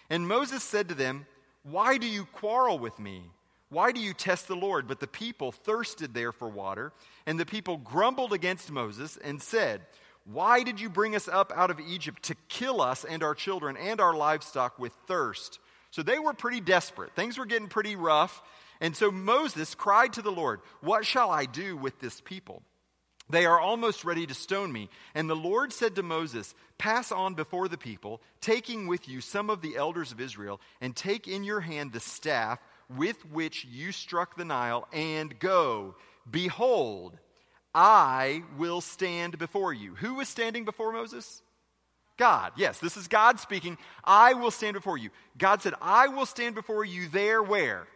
And 0.10 0.28
Moses 0.28 0.64
said 0.64 0.90
to 0.90 0.96
them, 0.96 1.28
Why 1.64 1.98
do 1.98 2.08
you 2.08 2.26
quarrel 2.26 2.80
with 2.80 2.98
me? 2.98 3.24
Why 3.70 3.92
do 3.92 4.00
you 4.00 4.14
test 4.14 4.48
the 4.48 4.56
Lord? 4.56 4.88
But 4.88 5.00
the 5.00 5.08
people 5.08 5.52
thirsted 5.52 6.14
there 6.14 6.32
for 6.32 6.48
water, 6.48 6.94
and 7.26 7.40
the 7.40 7.46
people 7.46 7.78
grumbled 7.78 8.34
against 8.34 8.72
Moses 8.72 9.18
and 9.18 9.42
said, 9.42 9.82
Why 10.26 10.64
did 10.64 10.80
you 10.80 10.90
bring 10.90 11.16
us 11.16 11.28
up 11.28 11.52
out 11.56 11.72
of 11.72 11.80
Egypt 11.80 12.24
to 12.24 12.36
kill 12.48 12.82
us 12.82 13.04
and 13.04 13.24
our 13.24 13.34
children 13.34 13.76
and 13.78 14.00
our 14.00 14.16
livestock 14.16 14.78
with 14.78 14.94
thirst? 15.08 15.60
So 15.92 16.04
they 16.04 16.20
were 16.20 16.34
pretty 16.34 16.62
desperate. 16.62 17.16
Things 17.16 17.38
were 17.38 17.46
getting 17.46 17.68
pretty 17.68 17.96
rough. 17.96 18.42
And 18.82 18.96
so 18.96 19.10
Moses 19.10 19.74
cried 19.74 20.14
to 20.14 20.22
the 20.22 20.32
Lord, 20.32 20.60
What 20.82 21.06
shall 21.06 21.32
I 21.32 21.46
do 21.46 21.76
with 21.76 22.00
this 22.00 22.22
people? 22.22 22.62
They 23.30 23.46
are 23.46 23.60
almost 23.60 24.06
ready 24.06 24.28
to 24.28 24.34
stone 24.36 24.72
me. 24.72 24.90
And 25.16 25.28
the 25.28 25.36
Lord 25.36 25.74
said 25.74 25.96
to 25.96 26.04
Moses, 26.04 26.54
Pass 26.78 27.12
on 27.12 27.34
before 27.34 27.68
the 27.68 27.78
people, 27.78 28.22
taking 28.42 28.88
with 28.88 29.10
you 29.10 29.22
some 29.22 29.50
of 29.50 29.62
the 29.62 29.78
elders 29.78 30.12
of 30.12 30.22
Israel, 30.22 30.62
and 30.82 30.96
take 30.96 31.28
in 31.28 31.44
your 31.44 31.62
hand 31.62 31.92
the 31.92 32.00
staff 32.00 32.60
with 32.90 33.26
which 33.32 33.66
you 33.66 33.92
struck 33.92 34.36
the 34.36 34.46
Nile, 34.46 34.88
and 34.94 35.38
go. 35.40 35.96
Behold, 36.30 37.18
I 37.74 38.44
will 38.58 38.82
stand 38.82 39.38
before 39.38 39.74
you. 39.74 39.96
Who 39.96 40.16
was 40.16 40.30
standing 40.30 40.66
before 40.66 40.92
Moses? 40.92 41.42
God. 42.18 42.54
Yes, 42.56 42.80
this 42.80 42.96
is 42.96 43.08
God 43.08 43.40
speaking. 43.40 43.78
I 44.04 44.34
will 44.34 44.52
stand 44.52 44.76
before 44.76 44.98
you. 44.98 45.10
God 45.38 45.62
said, 45.62 45.74
I 45.82 46.08
will 46.08 46.26
stand 46.26 46.56
before 46.56 46.86
you 46.86 47.10
there 47.10 47.44
where? 47.44 47.88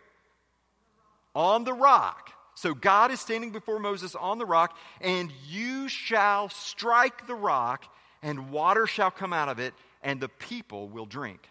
On 1.34 1.63
the 1.63 1.74
rock. 1.74 2.31
So 2.55 2.74
God 2.74 3.12
is 3.12 3.22
standing 3.22 3.51
before 3.51 3.79
Moses 3.79 4.15
on 4.15 4.38
the 4.38 4.46
rock, 4.46 4.75
and 5.00 5.31
you 5.48 5.88
shall 5.88 6.50
strike 6.50 7.25
the 7.25 7.36
rock, 7.36 7.86
and 8.22 8.51
water 8.51 8.86
shall 8.86 9.12
come 9.12 9.31
out 9.31 9.48
of 9.48 9.60
it, 9.60 9.74
and 10.03 10.19
the 10.19 10.27
people 10.27 10.89
will 10.89 11.05
drink. 11.05 11.48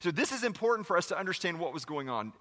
So, 0.00 0.12
this 0.12 0.30
is 0.30 0.44
important 0.44 0.86
for 0.86 0.96
us 0.96 1.08
to 1.08 1.18
understand 1.18 1.58
what 1.58 1.74
was 1.74 1.84
going 1.84 2.08
on. 2.08 2.32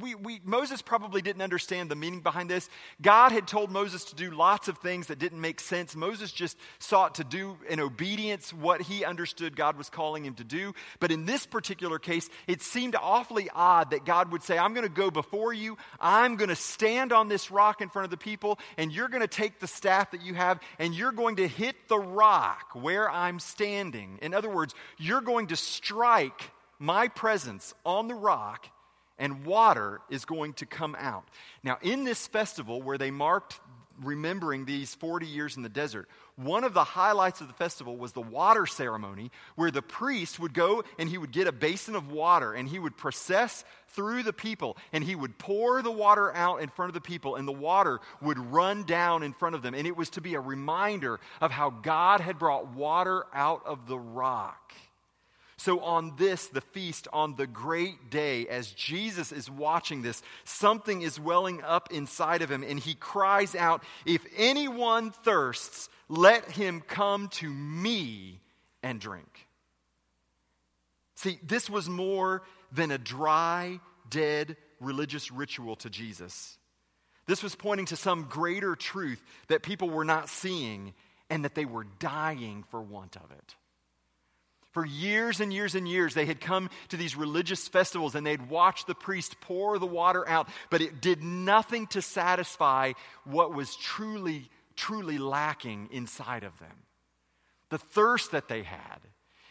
We, 0.00 0.16
we, 0.16 0.40
Moses 0.42 0.82
probably 0.82 1.22
didn't 1.22 1.42
understand 1.42 1.88
the 1.88 1.94
meaning 1.94 2.20
behind 2.20 2.50
this. 2.50 2.68
God 3.00 3.30
had 3.30 3.46
told 3.46 3.70
Moses 3.70 4.04
to 4.06 4.16
do 4.16 4.32
lots 4.32 4.66
of 4.66 4.78
things 4.78 5.06
that 5.06 5.20
didn't 5.20 5.40
make 5.40 5.60
sense. 5.60 5.94
Moses 5.94 6.32
just 6.32 6.58
sought 6.80 7.16
to 7.16 7.24
do 7.24 7.56
in 7.68 7.78
obedience 7.78 8.52
what 8.52 8.82
he 8.82 9.04
understood 9.04 9.54
God 9.54 9.78
was 9.78 9.88
calling 9.88 10.24
him 10.24 10.34
to 10.34 10.44
do. 10.44 10.74
But 10.98 11.12
in 11.12 11.26
this 11.26 11.46
particular 11.46 12.00
case, 12.00 12.28
it 12.48 12.60
seemed 12.60 12.96
awfully 12.96 13.48
odd 13.54 13.92
that 13.92 14.04
God 14.04 14.32
would 14.32 14.42
say, 14.42 14.58
I'm 14.58 14.74
going 14.74 14.86
to 14.86 14.92
go 14.92 15.12
before 15.12 15.52
you, 15.52 15.78
I'm 16.00 16.34
going 16.34 16.48
to 16.48 16.56
stand 16.56 17.12
on 17.12 17.28
this 17.28 17.52
rock 17.52 17.82
in 17.82 17.88
front 17.88 18.04
of 18.04 18.10
the 18.10 18.16
people, 18.16 18.58
and 18.76 18.90
you're 18.90 19.08
going 19.08 19.20
to 19.20 19.28
take 19.28 19.60
the 19.60 19.68
staff 19.68 20.10
that 20.10 20.22
you 20.22 20.34
have, 20.34 20.58
and 20.80 20.92
you're 20.92 21.12
going 21.12 21.36
to 21.36 21.46
hit 21.46 21.76
the 21.86 22.00
rock 22.00 22.70
where 22.72 23.08
I'm 23.08 23.38
standing. 23.38 24.18
In 24.22 24.34
other 24.34 24.50
words, 24.50 24.74
you're 24.98 25.20
going 25.20 25.48
to 25.48 25.56
strike 25.56 26.50
my 26.80 27.06
presence 27.08 27.74
on 27.84 28.08
the 28.08 28.14
rock, 28.14 28.66
and 29.18 29.44
water 29.44 30.00
is 30.08 30.24
going 30.24 30.54
to 30.54 30.66
come 30.66 30.96
out. 30.98 31.28
Now, 31.62 31.78
in 31.82 32.04
this 32.04 32.26
festival 32.26 32.80
where 32.82 32.98
they 32.98 33.10
marked 33.10 33.60
remembering 34.02 34.64
these 34.64 34.94
40 34.94 35.26
years 35.26 35.58
in 35.58 35.62
the 35.62 35.68
desert, 35.68 36.08
one 36.36 36.64
of 36.64 36.72
the 36.72 36.82
highlights 36.82 37.42
of 37.42 37.48
the 37.48 37.52
festival 37.52 37.98
was 37.98 38.12
the 38.12 38.22
water 38.22 38.64
ceremony 38.64 39.30
where 39.56 39.70
the 39.70 39.82
priest 39.82 40.40
would 40.40 40.54
go 40.54 40.82
and 40.98 41.06
he 41.06 41.18
would 41.18 41.32
get 41.32 41.46
a 41.46 41.52
basin 41.52 41.94
of 41.94 42.10
water 42.10 42.54
and 42.54 42.66
he 42.66 42.78
would 42.78 42.96
process 42.96 43.62
through 43.88 44.22
the 44.22 44.32
people 44.32 44.78
and 44.94 45.04
he 45.04 45.14
would 45.14 45.36
pour 45.36 45.82
the 45.82 45.90
water 45.90 46.34
out 46.34 46.62
in 46.62 46.70
front 46.70 46.88
of 46.88 46.94
the 46.94 47.00
people 47.02 47.36
and 47.36 47.46
the 47.46 47.52
water 47.52 48.00
would 48.22 48.38
run 48.38 48.84
down 48.84 49.22
in 49.22 49.34
front 49.34 49.54
of 49.54 49.60
them. 49.60 49.74
And 49.74 49.86
it 49.86 49.98
was 49.98 50.08
to 50.10 50.22
be 50.22 50.34
a 50.34 50.40
reminder 50.40 51.20
of 51.42 51.50
how 51.50 51.68
God 51.68 52.22
had 52.22 52.38
brought 52.38 52.68
water 52.68 53.26
out 53.34 53.66
of 53.66 53.86
the 53.86 53.98
rock. 53.98 54.72
So, 55.60 55.80
on 55.80 56.14
this, 56.16 56.46
the 56.46 56.62
feast, 56.62 57.06
on 57.12 57.36
the 57.36 57.46
great 57.46 58.08
day, 58.08 58.48
as 58.48 58.70
Jesus 58.70 59.30
is 59.30 59.50
watching 59.50 60.00
this, 60.00 60.22
something 60.44 61.02
is 61.02 61.20
welling 61.20 61.62
up 61.62 61.92
inside 61.92 62.40
of 62.40 62.50
him, 62.50 62.64
and 62.66 62.80
he 62.80 62.94
cries 62.94 63.54
out, 63.54 63.84
If 64.06 64.24
anyone 64.38 65.10
thirsts, 65.10 65.90
let 66.08 66.50
him 66.50 66.80
come 66.80 67.28
to 67.32 67.50
me 67.50 68.40
and 68.82 68.98
drink. 68.98 69.48
See, 71.16 71.38
this 71.42 71.68
was 71.68 71.90
more 71.90 72.40
than 72.72 72.90
a 72.90 72.96
dry, 72.96 73.80
dead 74.08 74.56
religious 74.80 75.30
ritual 75.30 75.76
to 75.76 75.90
Jesus. 75.90 76.56
This 77.26 77.42
was 77.42 77.54
pointing 77.54 77.84
to 77.86 77.96
some 77.96 78.28
greater 78.30 78.76
truth 78.76 79.22
that 79.48 79.62
people 79.62 79.90
were 79.90 80.06
not 80.06 80.30
seeing 80.30 80.94
and 81.28 81.44
that 81.44 81.54
they 81.54 81.66
were 81.66 81.84
dying 81.98 82.64
for 82.70 82.80
want 82.80 83.16
of 83.16 83.30
it. 83.30 83.56
For 84.72 84.84
years 84.84 85.40
and 85.40 85.52
years 85.52 85.74
and 85.74 85.88
years, 85.88 86.14
they 86.14 86.26
had 86.26 86.40
come 86.40 86.70
to 86.90 86.96
these 86.96 87.16
religious 87.16 87.66
festivals 87.66 88.14
and 88.14 88.24
they'd 88.24 88.48
watched 88.48 88.86
the 88.86 88.94
priest 88.94 89.40
pour 89.40 89.78
the 89.78 89.86
water 89.86 90.28
out, 90.28 90.48
but 90.70 90.80
it 90.80 91.00
did 91.00 91.22
nothing 91.22 91.88
to 91.88 92.00
satisfy 92.00 92.92
what 93.24 93.52
was 93.52 93.74
truly, 93.74 94.48
truly 94.76 95.18
lacking 95.18 95.88
inside 95.90 96.44
of 96.44 96.56
them. 96.60 96.84
The 97.70 97.78
thirst 97.78 98.30
that 98.32 98.48
they 98.48 98.62
had. 98.62 98.98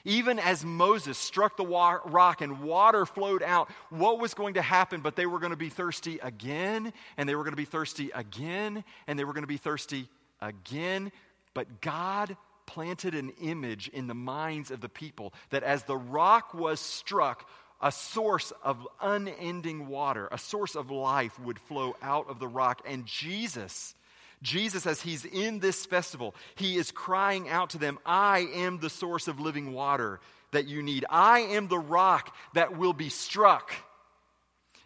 Even 0.06 0.40
as 0.40 0.64
Moses 0.64 1.18
struck 1.18 1.58
the 1.58 1.66
rock 1.66 2.40
and 2.40 2.62
water 2.62 3.06
flowed 3.06 3.44
out, 3.44 3.70
what 3.90 4.20
was 4.20 4.34
going 4.34 4.54
to 4.54 4.62
happen? 4.62 5.02
But 5.02 5.18
they 5.18 5.26
were 5.26 5.40
going 5.40 5.52
to 5.52 5.58
be 5.58 5.70
thirsty 5.70 6.20
again, 6.24 6.94
and 7.18 7.28
they 7.28 7.36
were 7.36 7.44
going 7.44 7.52
to 7.52 7.58
be 7.58 7.66
thirsty 7.66 8.10
again, 8.16 8.86
and 9.08 9.20
they 9.20 9.26
were 9.26 9.34
going 9.34 9.44
to 9.44 9.48
be 9.48 9.58
thirsty 9.58 10.08
again. 10.42 11.12
But 11.54 11.82
God 11.82 12.38
planted 12.70 13.16
an 13.16 13.32
image 13.42 13.88
in 13.88 14.06
the 14.06 14.14
minds 14.14 14.70
of 14.70 14.80
the 14.80 14.88
people 14.88 15.34
that 15.50 15.64
as 15.64 15.84
the 15.86 15.98
rock 15.98 16.54
was 16.54 16.80
struck, 16.80 17.50
a 17.82 17.92
source 17.92 18.54
of 18.64 18.88
unending 19.02 19.88
water, 19.88 20.30
a 20.32 20.38
source 20.38 20.76
of 20.76 20.92
life 20.92 21.40
would 21.40 21.58
flow 21.58 21.96
out 22.00 22.30
of 22.30 22.38
the 22.38 22.48
rock. 22.48 22.84
And 22.86 23.08
Jesus, 23.08 23.96
Jesus, 24.44 24.86
as 24.86 25.02
he's 25.02 25.26
in 25.26 25.58
this 25.58 25.88
festival, 25.88 26.36
he 26.54 26.78
is 26.78 26.92
crying 26.92 27.50
out 27.50 27.72
to 27.72 27.80
them, 27.80 27.98
I 28.06 28.48
am 28.54 28.78
the 28.78 28.90
source 28.92 29.28
of 29.28 29.40
living 29.40 29.74
water 29.74 30.20
that 30.52 30.68
you 30.68 30.84
need. 30.84 31.06
I 31.10 31.40
am 31.40 31.70
the 31.70 31.80
rock 31.80 32.36
that 32.54 32.78
will 32.78 32.94
be 32.94 33.10
struck. 33.10 33.72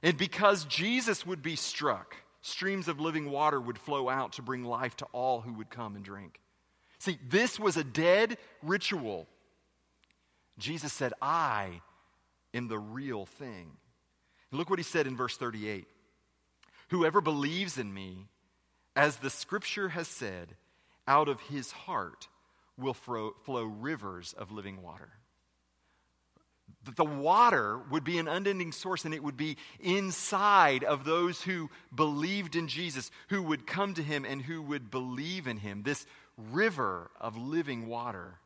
And 0.01 0.17
because 0.17 0.63
Jesus 0.65 1.25
would 1.25 1.41
be 1.41 1.57
struck, 1.57 2.15
streams 2.41 2.87
of 2.87 3.01
living 3.01 3.29
water 3.29 3.59
would 3.59 3.77
flow 3.77 4.07
out 4.07 4.33
to 4.33 4.41
bring 4.41 4.63
life 4.63 4.95
to 4.97 5.05
all 5.11 5.41
who 5.41 5.51
would 5.55 5.69
come 5.69 5.97
and 5.97 6.05
drink. 6.05 6.39
See, 7.03 7.19
this 7.27 7.59
was 7.59 7.75
a 7.75 7.83
dead 7.83 8.37
ritual. 8.61 9.27
Jesus 10.57 10.93
said, 10.93 11.11
I 11.21 11.81
am 12.53 12.69
the 12.69 12.79
real 12.79 13.25
thing. 13.25 13.71
look 14.53 14.69
what 14.69 14.79
he 14.79 14.83
said 14.83 15.05
in 15.05 15.17
verse 15.17 15.35
38 15.35 15.85
Whoever 16.91 17.19
believes 17.19 17.77
in 17.77 17.93
me, 17.93 18.27
as 18.95 19.17
the 19.17 19.29
scripture 19.29 19.89
has 19.89 20.07
said, 20.07 20.55
out 21.05 21.27
of 21.27 21.41
his 21.41 21.73
heart 21.73 22.29
will 22.77 22.93
flow, 22.93 23.33
flow 23.43 23.65
rivers 23.65 24.33
of 24.37 24.53
living 24.53 24.81
water. 24.81 25.09
That 26.85 26.95
The 26.95 27.03
water 27.03 27.79
would 27.91 28.05
be 28.05 28.17
an 28.17 28.29
unending 28.29 28.71
source 28.71 29.03
and 29.03 29.13
it 29.13 29.23
would 29.23 29.35
be 29.35 29.57
inside 29.81 30.85
of 30.85 31.03
those 31.03 31.41
who 31.41 31.69
believed 31.93 32.55
in 32.55 32.69
Jesus, 32.69 33.11
who 33.27 33.43
would 33.43 33.67
come 33.67 33.93
to 33.95 34.03
him 34.03 34.23
and 34.23 34.41
who 34.41 34.61
would 34.61 34.89
believe 34.89 35.47
in 35.47 35.57
him. 35.57 35.83
This 35.83 36.05
river 36.37 37.11
of 37.19 37.37
living 37.37 37.87
water. 37.87 38.39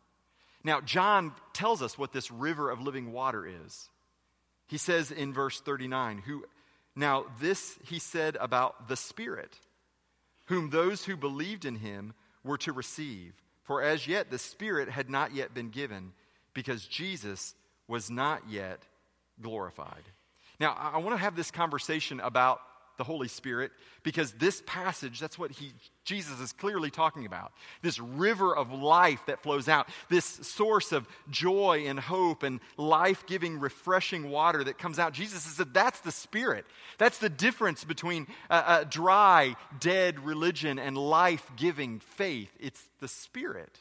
Now, 0.63 0.82
John 0.82 1.34
tells 1.53 1.82
us 1.82 1.98
what 1.98 2.12
this 2.12 2.32
river 2.32 2.70
of 2.70 2.82
living 2.82 3.12
water 3.12 3.46
is. 3.46 3.89
He 4.67 4.77
says 4.77 5.12
in 5.12 5.34
verse 5.34 5.62
39, 5.62 6.24
who, 6.25 6.44
now 6.96 7.25
this 7.39 7.77
he 7.86 8.00
said 8.00 8.38
about 8.39 8.89
the 8.89 8.98
Spirit, 8.98 9.58
whom 10.46 10.70
those 10.70 11.06
who 11.06 11.15
believed 11.15 11.63
in 11.63 11.75
him 11.75 12.13
were 12.44 12.58
to 12.60 12.74
receive. 12.74 13.34
For 13.63 13.82
as 13.82 14.08
yet 14.08 14.29
the 14.29 14.39
Spirit 14.39 14.89
had 14.89 15.10
not 15.10 15.34
yet 15.34 15.53
been 15.53 15.70
given, 15.70 16.13
because 16.53 16.86
Jesus 16.86 17.53
was 17.88 18.10
not 18.10 18.50
yet 18.50 18.82
glorified. 19.41 20.03
Now, 20.60 20.75
I 20.77 20.98
want 20.98 21.15
to 21.15 21.22
have 21.22 21.36
this 21.36 21.51
conversation 21.51 22.20
about 22.20 22.60
the 22.97 23.03
Holy 23.03 23.27
Spirit 23.27 23.71
because 24.03 24.31
this 24.33 24.61
passage, 24.65 25.19
that's 25.19 25.37
what 25.37 25.51
he, 25.51 25.71
Jesus 26.03 26.39
is 26.39 26.51
clearly 26.51 26.89
talking 26.89 27.25
about. 27.25 27.51
This 27.81 27.99
river 27.99 28.55
of 28.55 28.71
life 28.71 29.21
that 29.27 29.41
flows 29.43 29.67
out, 29.67 29.87
this 30.09 30.25
source 30.25 30.91
of 30.91 31.07
joy 31.29 31.85
and 31.87 31.99
hope 31.99 32.43
and 32.43 32.59
life 32.75 33.25
giving, 33.27 33.59
refreshing 33.59 34.29
water 34.29 34.63
that 34.63 34.77
comes 34.77 34.99
out. 34.99 35.13
Jesus 35.13 35.43
said 35.43 35.73
that's 35.73 35.99
the 35.99 36.11
Spirit. 36.11 36.65
That's 36.97 37.19
the 37.19 37.29
difference 37.29 37.83
between 37.83 38.27
dry, 38.89 39.55
dead 39.79 40.19
religion 40.25 40.79
and 40.79 40.97
life 40.97 41.49
giving 41.55 41.99
faith. 41.99 42.49
It's 42.59 42.83
the 42.99 43.07
Spirit. 43.07 43.79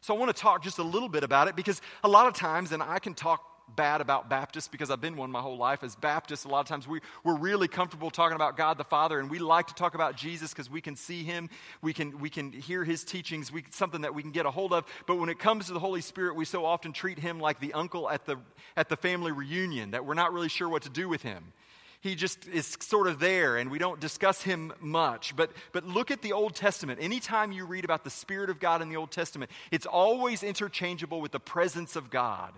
So 0.00 0.14
I 0.14 0.18
want 0.18 0.34
to 0.34 0.40
talk 0.40 0.62
just 0.62 0.78
a 0.78 0.82
little 0.82 1.08
bit 1.08 1.24
about 1.24 1.48
it 1.48 1.56
because 1.56 1.80
a 2.02 2.08
lot 2.08 2.26
of 2.26 2.34
times, 2.34 2.72
and 2.72 2.82
I 2.82 2.98
can 2.98 3.14
talk 3.14 3.42
bad 3.76 4.00
about 4.00 4.28
Baptists 4.28 4.68
because 4.68 4.90
I've 4.90 5.00
been 5.00 5.16
one 5.16 5.30
my 5.30 5.40
whole 5.40 5.56
life. 5.56 5.82
As 5.82 5.96
Baptists, 5.96 6.44
a 6.44 6.48
lot 6.48 6.60
of 6.60 6.66
times 6.66 6.86
we, 6.86 7.00
we're 7.22 7.36
really 7.36 7.68
comfortable 7.68 8.10
talking 8.10 8.36
about 8.36 8.56
God 8.56 8.78
the 8.78 8.84
Father, 8.84 9.18
and 9.18 9.30
we 9.30 9.38
like 9.38 9.68
to 9.68 9.74
talk 9.74 9.94
about 9.94 10.16
Jesus 10.16 10.50
because 10.50 10.70
we 10.70 10.80
can 10.80 10.96
see 10.96 11.22
Him, 11.22 11.50
we 11.82 11.92
can, 11.92 12.18
we 12.18 12.30
can 12.30 12.52
hear 12.52 12.84
His 12.84 13.04
teachings, 13.04 13.52
we, 13.52 13.64
something 13.70 14.02
that 14.02 14.14
we 14.14 14.22
can 14.22 14.30
get 14.30 14.46
a 14.46 14.50
hold 14.50 14.72
of. 14.72 14.84
But 15.06 15.16
when 15.16 15.28
it 15.28 15.38
comes 15.38 15.66
to 15.66 15.72
the 15.72 15.80
Holy 15.80 16.00
Spirit, 16.00 16.36
we 16.36 16.44
so 16.44 16.64
often 16.64 16.92
treat 16.92 17.18
Him 17.18 17.40
like 17.40 17.60
the 17.60 17.72
uncle 17.72 18.08
at 18.08 18.26
the, 18.26 18.36
at 18.76 18.88
the 18.88 18.96
family 18.96 19.32
reunion, 19.32 19.92
that 19.92 20.04
we're 20.04 20.14
not 20.14 20.32
really 20.32 20.48
sure 20.48 20.68
what 20.68 20.82
to 20.82 20.90
do 20.90 21.08
with 21.08 21.22
Him 21.22 21.52
he 22.00 22.14
just 22.14 22.46
is 22.48 22.76
sort 22.80 23.06
of 23.06 23.18
there 23.18 23.56
and 23.56 23.70
we 23.70 23.78
don't 23.78 23.98
discuss 23.98 24.42
him 24.42 24.74
much. 24.78 25.34
But, 25.34 25.50
but 25.72 25.86
look 25.86 26.10
at 26.10 26.20
the 26.20 26.34
Old 26.34 26.54
Testament. 26.54 27.00
Anytime 27.00 27.50
you 27.50 27.64
read 27.64 27.82
about 27.82 28.04
the 28.04 28.10
Spirit 28.10 28.50
of 28.50 28.60
God 28.60 28.82
in 28.82 28.90
the 28.90 28.96
Old 28.96 29.10
Testament, 29.10 29.50
it's 29.70 29.86
always 29.86 30.42
interchangeable 30.42 31.22
with 31.22 31.32
the 31.32 31.40
presence 31.40 31.96
of 31.96 32.10
God 32.10 32.52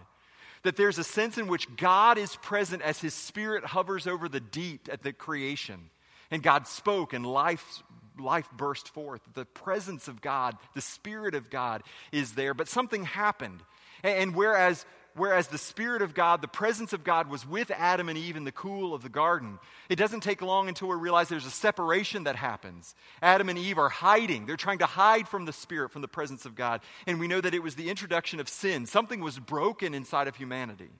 that 0.67 0.77
there's 0.77 0.99
a 0.99 1.05
sense 1.05 1.39
in 1.39 1.47
which 1.47 1.75
God 1.77 2.19
is 2.19 2.37
present 2.37 2.83
as 2.83 3.01
his 3.01 3.15
spirit 3.15 3.65
hovers 3.65 4.07
over 4.07 4.29
the 4.29 4.41
deep 4.41 4.89
at 4.93 5.03
the 5.03 5.13
creation. 5.13 5.91
And 6.31 6.43
God 6.43 6.67
spoke 6.67 7.13
and 7.13 7.25
life 7.25 7.83
life 8.19 8.49
burst 8.57 8.89
forth. 8.89 9.21
The 9.35 9.45
presence 9.45 10.09
of 10.09 10.21
God, 10.21 10.57
the 10.75 10.81
Spirit 10.81 11.35
of 11.35 11.51
God 11.51 11.83
is 12.13 12.33
there. 12.33 12.55
But 12.55 12.69
something 12.69 13.05
happened. 13.05 13.63
And 14.03 14.35
whereas 14.35 14.87
whereas 15.17 15.49
the 15.49 15.59
Spirit 15.59 16.03
of 16.03 16.15
God, 16.15 16.43
the 16.43 16.49
presence 16.49 16.93
of 16.93 17.03
God, 17.03 17.29
was 17.29 17.47
with 17.47 17.71
Adam 17.71 18.09
and 18.09 18.19
Eve 18.19 18.37
in 18.37 18.45
the 18.45 18.53
cool 18.53 18.95
of 18.95 19.03
the 19.03 19.09
garden, 19.09 19.59
it 19.89 19.97
doesn't 19.97 20.21
take 20.21 20.43
long 20.43 20.69
until 20.69 20.89
we 20.89 20.97
realize 20.97 21.29
there's 21.29 21.47
a 21.47 21.51
separation 21.51 22.25
that 22.25 22.37
happens. 22.37 22.95
Adam 23.23 23.49
and 23.49 23.59
Eve 23.59 23.79
are 23.79 23.89
hiding. 23.89 24.47
They're 24.47 24.57
trying 24.57 24.79
to 24.79 24.87
hide 24.87 25.29
from 25.29 25.45
the 25.45 25.53
Spirit, 25.53 25.91
from 25.91 26.03
the 26.03 26.09
presence 26.09 26.45
of 26.45 26.55
God. 26.55 26.81
And 27.07 27.19
we 27.19 27.29
know 27.29 27.41
that 27.41 27.55
it 27.55 27.63
was 27.63 27.75
the 27.75 27.91
introduction 27.91 28.41
of 28.41 28.49
sin. 28.49 28.87
Something 28.87 29.21
was 29.21 29.39
broken 29.39 29.95
inside 29.95 30.29
of 30.29 30.37
humanity. 30.37 30.91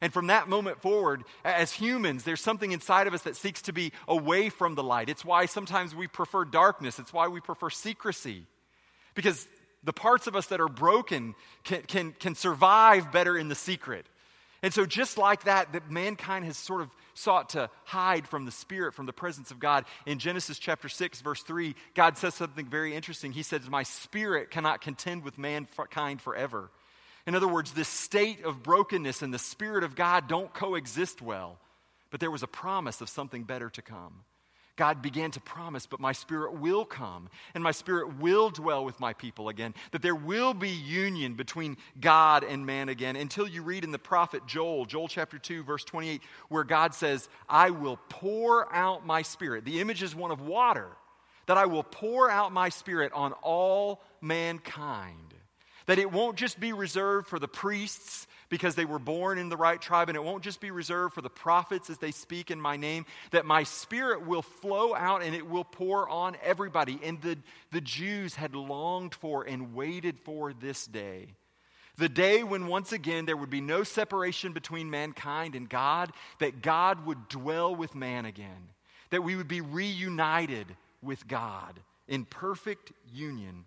And 0.00 0.12
from 0.12 0.26
that 0.26 0.48
moment 0.48 0.82
forward, 0.82 1.24
as 1.44 1.72
humans, 1.72 2.24
there's 2.24 2.40
something 2.40 2.72
inside 2.72 3.06
of 3.06 3.14
us 3.14 3.22
that 3.22 3.36
seeks 3.36 3.62
to 3.62 3.72
be 3.72 3.92
away 4.06 4.50
from 4.50 4.74
the 4.74 4.82
light. 4.82 5.08
It's 5.08 5.24
why 5.24 5.46
sometimes 5.46 5.94
we 5.94 6.06
prefer 6.06 6.44
darkness, 6.44 6.98
it's 6.98 7.12
why 7.12 7.28
we 7.28 7.40
prefer 7.40 7.70
secrecy. 7.70 8.44
Because 9.14 9.48
the 9.86 9.92
parts 9.92 10.26
of 10.26 10.34
us 10.34 10.48
that 10.48 10.60
are 10.60 10.68
broken 10.68 11.34
can, 11.64 11.82
can, 11.82 12.12
can 12.18 12.34
survive 12.34 13.12
better 13.12 13.38
in 13.38 13.48
the 13.48 13.54
secret. 13.54 14.04
And 14.62 14.74
so, 14.74 14.84
just 14.84 15.16
like 15.16 15.44
that, 15.44 15.72
that 15.74 15.90
mankind 15.90 16.44
has 16.44 16.56
sort 16.56 16.80
of 16.80 16.90
sought 17.14 17.50
to 17.50 17.70
hide 17.84 18.26
from 18.26 18.46
the 18.46 18.50
Spirit, 18.50 18.94
from 18.94 19.06
the 19.06 19.12
presence 19.12 19.52
of 19.52 19.60
God. 19.60 19.84
In 20.04 20.18
Genesis 20.18 20.58
chapter 20.58 20.88
6, 20.88 21.20
verse 21.20 21.42
3, 21.42 21.76
God 21.94 22.18
says 22.18 22.34
something 22.34 22.66
very 22.66 22.96
interesting. 22.96 23.30
He 23.30 23.44
says, 23.44 23.70
My 23.70 23.84
spirit 23.84 24.50
cannot 24.50 24.80
contend 24.80 25.22
with 25.22 25.38
mankind 25.38 26.20
forever. 26.20 26.70
In 27.26 27.36
other 27.36 27.48
words, 27.48 27.72
this 27.72 27.88
state 27.88 28.44
of 28.44 28.64
brokenness 28.64 29.22
and 29.22 29.32
the 29.32 29.38
Spirit 29.38 29.84
of 29.84 29.94
God 29.94 30.26
don't 30.26 30.52
coexist 30.52 31.22
well. 31.22 31.58
But 32.10 32.18
there 32.18 32.30
was 32.30 32.42
a 32.42 32.48
promise 32.48 33.00
of 33.00 33.08
something 33.08 33.44
better 33.44 33.70
to 33.70 33.82
come. 33.82 34.24
God 34.76 35.00
began 35.00 35.30
to 35.32 35.40
promise, 35.40 35.86
but 35.86 36.00
my 36.00 36.12
spirit 36.12 36.52
will 36.54 36.84
come 36.84 37.28
and 37.54 37.64
my 37.64 37.72
spirit 37.72 38.18
will 38.18 38.50
dwell 38.50 38.84
with 38.84 39.00
my 39.00 39.14
people 39.14 39.48
again, 39.48 39.74
that 39.92 40.02
there 40.02 40.14
will 40.14 40.52
be 40.52 40.68
union 40.68 41.34
between 41.34 41.78
God 41.98 42.44
and 42.44 42.66
man 42.66 42.90
again 42.90 43.16
until 43.16 43.48
you 43.48 43.62
read 43.62 43.84
in 43.84 43.90
the 43.90 43.98
prophet 43.98 44.42
Joel, 44.46 44.84
Joel 44.84 45.08
chapter 45.08 45.38
2, 45.38 45.64
verse 45.64 45.82
28, 45.84 46.20
where 46.50 46.64
God 46.64 46.94
says, 46.94 47.28
I 47.48 47.70
will 47.70 47.98
pour 48.10 48.72
out 48.74 49.06
my 49.06 49.22
spirit. 49.22 49.64
The 49.64 49.80
image 49.80 50.02
is 50.02 50.14
one 50.14 50.30
of 50.30 50.40
water, 50.40 50.88
that 51.46 51.56
I 51.56 51.66
will 51.66 51.82
pour 51.82 52.30
out 52.30 52.52
my 52.52 52.68
spirit 52.68 53.12
on 53.14 53.32
all 53.42 54.02
mankind. 54.20 55.34
That 55.86 55.98
it 55.98 56.10
won't 56.10 56.36
just 56.36 56.58
be 56.58 56.72
reserved 56.72 57.28
for 57.28 57.38
the 57.38 57.48
priests 57.48 58.26
because 58.48 58.74
they 58.74 58.84
were 58.84 58.98
born 58.98 59.38
in 59.38 59.48
the 59.48 59.56
right 59.56 59.80
tribe, 59.80 60.08
and 60.08 60.16
it 60.16 60.22
won't 60.22 60.44
just 60.44 60.60
be 60.60 60.70
reserved 60.70 61.14
for 61.14 61.22
the 61.22 61.30
prophets 61.30 61.90
as 61.90 61.98
they 61.98 62.10
speak 62.10 62.50
in 62.50 62.60
my 62.60 62.76
name, 62.76 63.06
that 63.30 63.44
my 63.44 63.62
spirit 63.62 64.26
will 64.26 64.42
flow 64.42 64.94
out 64.94 65.22
and 65.22 65.34
it 65.34 65.48
will 65.48 65.64
pour 65.64 66.08
on 66.08 66.36
everybody. 66.42 67.00
And 67.02 67.20
the, 67.20 67.38
the 67.72 67.80
Jews 67.80 68.34
had 68.34 68.54
longed 68.54 69.14
for 69.14 69.44
and 69.44 69.74
waited 69.74 70.18
for 70.20 70.52
this 70.52 70.86
day. 70.86 71.34
The 71.98 72.08
day 72.08 72.42
when 72.42 72.66
once 72.66 72.92
again 72.92 73.24
there 73.24 73.36
would 73.36 73.50
be 73.50 73.60
no 73.60 73.82
separation 73.82 74.52
between 74.52 74.90
mankind 74.90 75.54
and 75.54 75.68
God, 75.68 76.12
that 76.40 76.62
God 76.62 77.06
would 77.06 77.28
dwell 77.28 77.74
with 77.74 77.94
man 77.94 78.26
again, 78.26 78.68
that 79.10 79.24
we 79.24 79.34
would 79.34 79.48
be 79.48 79.62
reunited 79.62 80.76
with 81.02 81.26
God 81.26 81.80
in 82.06 82.24
perfect 82.24 82.92
union. 83.12 83.64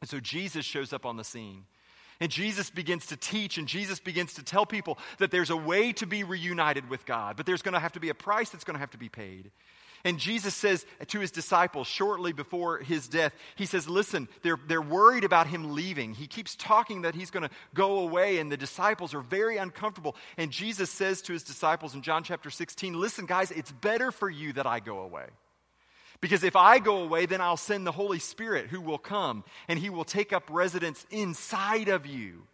And 0.00 0.10
so 0.10 0.18
Jesus 0.18 0.64
shows 0.64 0.92
up 0.92 1.06
on 1.06 1.16
the 1.16 1.24
scene. 1.24 1.64
And 2.22 2.30
Jesus 2.30 2.70
begins 2.70 3.06
to 3.06 3.16
teach 3.16 3.58
and 3.58 3.66
Jesus 3.66 3.98
begins 3.98 4.34
to 4.34 4.44
tell 4.44 4.64
people 4.64 4.96
that 5.18 5.32
there's 5.32 5.50
a 5.50 5.56
way 5.56 5.92
to 5.94 6.06
be 6.06 6.22
reunited 6.22 6.88
with 6.88 7.04
God, 7.04 7.36
but 7.36 7.46
there's 7.46 7.62
going 7.62 7.74
to 7.74 7.80
have 7.80 7.94
to 7.94 8.00
be 8.00 8.10
a 8.10 8.14
price 8.14 8.48
that's 8.48 8.62
going 8.62 8.76
to 8.76 8.80
have 8.80 8.92
to 8.92 8.96
be 8.96 9.08
paid. 9.08 9.50
And 10.04 10.20
Jesus 10.20 10.54
says 10.54 10.86
to 11.08 11.18
his 11.18 11.32
disciples 11.32 11.88
shortly 11.88 12.32
before 12.32 12.78
his 12.78 13.08
death, 13.08 13.32
he 13.56 13.66
says, 13.66 13.88
Listen, 13.88 14.28
they're, 14.42 14.58
they're 14.68 14.80
worried 14.80 15.24
about 15.24 15.48
him 15.48 15.74
leaving. 15.74 16.14
He 16.14 16.28
keeps 16.28 16.54
talking 16.54 17.02
that 17.02 17.16
he's 17.16 17.32
going 17.32 17.48
to 17.48 17.54
go 17.74 17.98
away, 17.98 18.38
and 18.38 18.52
the 18.52 18.56
disciples 18.56 19.14
are 19.14 19.20
very 19.20 19.56
uncomfortable. 19.56 20.14
And 20.36 20.52
Jesus 20.52 20.90
says 20.90 21.22
to 21.22 21.32
his 21.32 21.42
disciples 21.42 21.96
in 21.96 22.02
John 22.02 22.22
chapter 22.22 22.50
16, 22.50 23.00
Listen, 23.00 23.26
guys, 23.26 23.50
it's 23.50 23.72
better 23.72 24.12
for 24.12 24.30
you 24.30 24.52
that 24.52 24.66
I 24.66 24.78
go 24.78 25.00
away. 25.00 25.26
Because 26.22 26.44
if 26.44 26.54
I 26.54 26.78
go 26.78 26.98
away, 26.98 27.26
then 27.26 27.40
I'll 27.40 27.56
send 27.56 27.84
the 27.84 27.92
Holy 27.92 28.20
Spirit 28.20 28.68
who 28.68 28.80
will 28.80 28.96
come 28.96 29.42
and 29.66 29.78
he 29.78 29.90
will 29.90 30.04
take 30.04 30.32
up 30.32 30.44
residence 30.48 31.04
inside 31.10 31.88
of 31.88 32.06
you. 32.06 32.44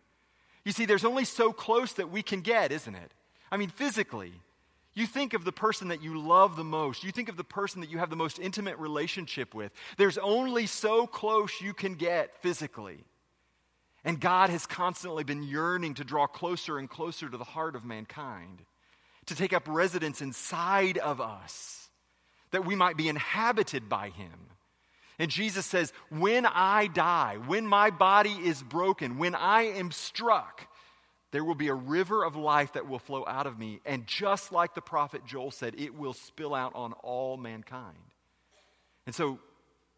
You 0.64 0.72
see, 0.72 0.86
there's 0.86 1.04
only 1.04 1.26
so 1.26 1.52
close 1.52 1.92
that 1.92 2.10
we 2.10 2.22
can 2.22 2.40
get, 2.40 2.72
isn't 2.72 2.94
it? 2.94 3.12
I 3.52 3.58
mean, 3.58 3.68
physically. 3.68 4.32
You 4.94 5.06
think 5.06 5.34
of 5.34 5.44
the 5.44 5.52
person 5.52 5.88
that 5.88 6.02
you 6.02 6.18
love 6.18 6.56
the 6.56 6.64
most. 6.64 7.04
You 7.04 7.12
think 7.12 7.28
of 7.28 7.36
the 7.36 7.44
person 7.44 7.82
that 7.82 7.90
you 7.90 7.98
have 7.98 8.08
the 8.08 8.16
most 8.16 8.38
intimate 8.38 8.78
relationship 8.78 9.54
with. 9.54 9.70
There's 9.98 10.18
only 10.18 10.66
so 10.66 11.06
close 11.06 11.60
you 11.60 11.74
can 11.74 11.94
get 11.94 12.40
physically. 12.42 13.04
And 14.02 14.18
God 14.18 14.48
has 14.48 14.64
constantly 14.64 15.24
been 15.24 15.42
yearning 15.42 15.92
to 15.94 16.04
draw 16.04 16.26
closer 16.26 16.78
and 16.78 16.88
closer 16.88 17.28
to 17.28 17.36
the 17.36 17.44
heart 17.44 17.76
of 17.76 17.84
mankind, 17.84 18.62
to 19.26 19.34
take 19.34 19.52
up 19.52 19.64
residence 19.68 20.22
inside 20.22 20.96
of 20.96 21.20
us 21.20 21.87
that 22.50 22.64
we 22.64 22.74
might 22.74 22.96
be 22.96 23.08
inhabited 23.08 23.88
by 23.88 24.10
him. 24.10 24.48
And 25.18 25.30
Jesus 25.30 25.66
says, 25.66 25.92
When 26.10 26.46
I 26.46 26.86
die, 26.86 27.38
when 27.46 27.66
my 27.66 27.90
body 27.90 28.32
is 28.32 28.62
broken, 28.62 29.18
when 29.18 29.34
I 29.34 29.62
am 29.62 29.90
struck, 29.90 30.66
there 31.30 31.44
will 31.44 31.54
be 31.54 31.68
a 31.68 31.74
river 31.74 32.24
of 32.24 32.36
life 32.36 32.72
that 32.72 32.88
will 32.88 32.98
flow 32.98 33.24
out 33.26 33.46
of 33.46 33.58
me. 33.58 33.80
And 33.84 34.06
just 34.06 34.52
like 34.52 34.74
the 34.74 34.80
prophet 34.80 35.26
Joel 35.26 35.50
said, 35.50 35.74
it 35.78 35.94
will 35.94 36.14
spill 36.14 36.54
out 36.54 36.74
on 36.74 36.94
all 36.94 37.36
mankind. 37.36 37.98
And 39.06 39.14
so, 39.14 39.38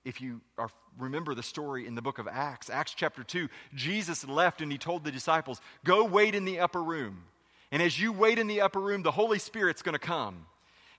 if 0.04 0.20
you 0.20 0.40
are, 0.56 0.70
remember 0.98 1.34
the 1.34 1.42
story 1.42 1.86
in 1.86 1.94
the 1.94 2.02
book 2.02 2.18
of 2.18 2.26
Acts, 2.26 2.70
Acts 2.70 2.94
chapter 2.94 3.22
2, 3.22 3.48
Jesus 3.74 4.26
left 4.26 4.62
and 4.62 4.72
he 4.72 4.78
told 4.78 5.04
the 5.04 5.12
disciples, 5.12 5.60
Go 5.84 6.04
wait 6.04 6.34
in 6.34 6.44
the 6.44 6.60
upper 6.60 6.82
room. 6.82 7.24
And 7.70 7.82
as 7.82 8.00
you 8.00 8.12
wait 8.12 8.38
in 8.38 8.46
the 8.46 8.62
upper 8.62 8.80
room, 8.80 9.02
the 9.02 9.12
Holy 9.12 9.38
Spirit's 9.38 9.82
going 9.82 9.92
to 9.92 9.98
come. 9.98 10.46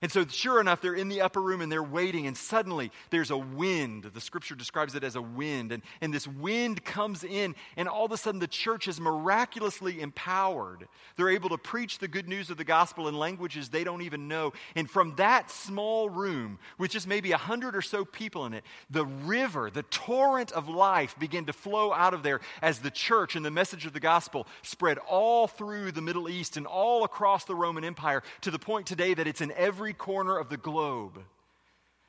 And 0.02 0.10
so, 0.10 0.26
sure 0.26 0.60
enough, 0.60 0.80
they're 0.80 0.94
in 0.94 1.08
the 1.08 1.20
upper 1.20 1.40
room 1.40 1.60
and 1.60 1.70
they're 1.70 1.80
waiting, 1.80 2.26
and 2.26 2.36
suddenly 2.36 2.90
there's 3.10 3.30
a 3.30 3.38
wind. 3.38 4.10
The 4.12 4.20
scripture 4.20 4.56
describes 4.56 4.96
it 4.96 5.04
as 5.04 5.14
a 5.14 5.22
wind. 5.22 5.70
And, 5.70 5.80
and 6.00 6.12
this 6.12 6.26
wind 6.26 6.84
comes 6.84 7.22
in, 7.22 7.54
and 7.76 7.88
all 7.88 8.06
of 8.06 8.10
a 8.10 8.16
sudden 8.16 8.40
the 8.40 8.48
church 8.48 8.88
is 8.88 9.00
miraculously 9.00 10.00
empowered. 10.00 10.88
They're 11.14 11.30
able 11.30 11.50
to 11.50 11.58
preach 11.58 11.98
the 11.98 12.08
good 12.08 12.28
news 12.28 12.50
of 12.50 12.56
the 12.56 12.64
gospel 12.64 13.06
in 13.06 13.16
languages 13.16 13.68
they 13.68 13.84
don't 13.84 14.02
even 14.02 14.26
know. 14.26 14.52
And 14.74 14.90
from 14.90 15.14
that 15.16 15.52
small 15.52 16.10
room, 16.10 16.58
which 16.78 16.96
is 16.96 17.06
maybe 17.06 17.30
a 17.30 17.38
hundred 17.38 17.76
or 17.76 17.82
so 17.82 18.04
people 18.04 18.44
in 18.46 18.54
it, 18.54 18.64
the 18.90 19.06
river, 19.06 19.70
the 19.70 19.84
torrent 19.84 20.50
of 20.50 20.68
life 20.68 21.16
began 21.16 21.44
to 21.44 21.52
flow 21.52 21.92
out 21.92 22.12
of 22.12 22.24
there 22.24 22.40
as 22.60 22.80
the 22.80 22.90
church 22.90 23.36
and 23.36 23.44
the 23.44 23.52
message 23.52 23.86
of 23.86 23.92
the 23.92 24.00
gospel 24.00 24.48
spread 24.62 24.98
all 24.98 25.46
through 25.46 25.92
the 25.92 26.02
Middle 26.02 26.28
East 26.28 26.56
and 26.56 26.66
all 26.66 27.04
across 27.04 27.44
the 27.44 27.54
Roman 27.54 27.84
Empire 27.84 28.24
to 28.40 28.50
the 28.50 28.58
point 28.58 28.86
today 28.86 29.14
that 29.14 29.28
it's 29.28 29.40
in 29.40 29.52
every 29.52 29.91
corner 29.92 30.36
of 30.36 30.48
the 30.48 30.56
globe. 30.56 31.18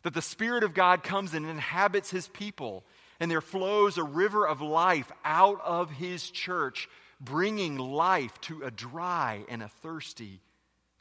That 0.03 0.13
the 0.13 0.21
Spirit 0.21 0.63
of 0.63 0.73
God 0.73 1.03
comes 1.03 1.33
and 1.33 1.45
inhabits 1.45 2.09
His 2.11 2.27
people, 2.27 2.83
and 3.19 3.31
there 3.31 3.41
flows 3.41 3.97
a 3.97 4.03
river 4.03 4.47
of 4.47 4.61
life 4.61 5.11
out 5.23 5.61
of 5.63 5.91
His 5.91 6.29
church, 6.29 6.89
bringing 7.21 7.77
life 7.77 8.39
to 8.41 8.63
a 8.63 8.71
dry 8.71 9.45
and 9.47 9.63
a 9.63 9.69
thirsty 9.69 10.41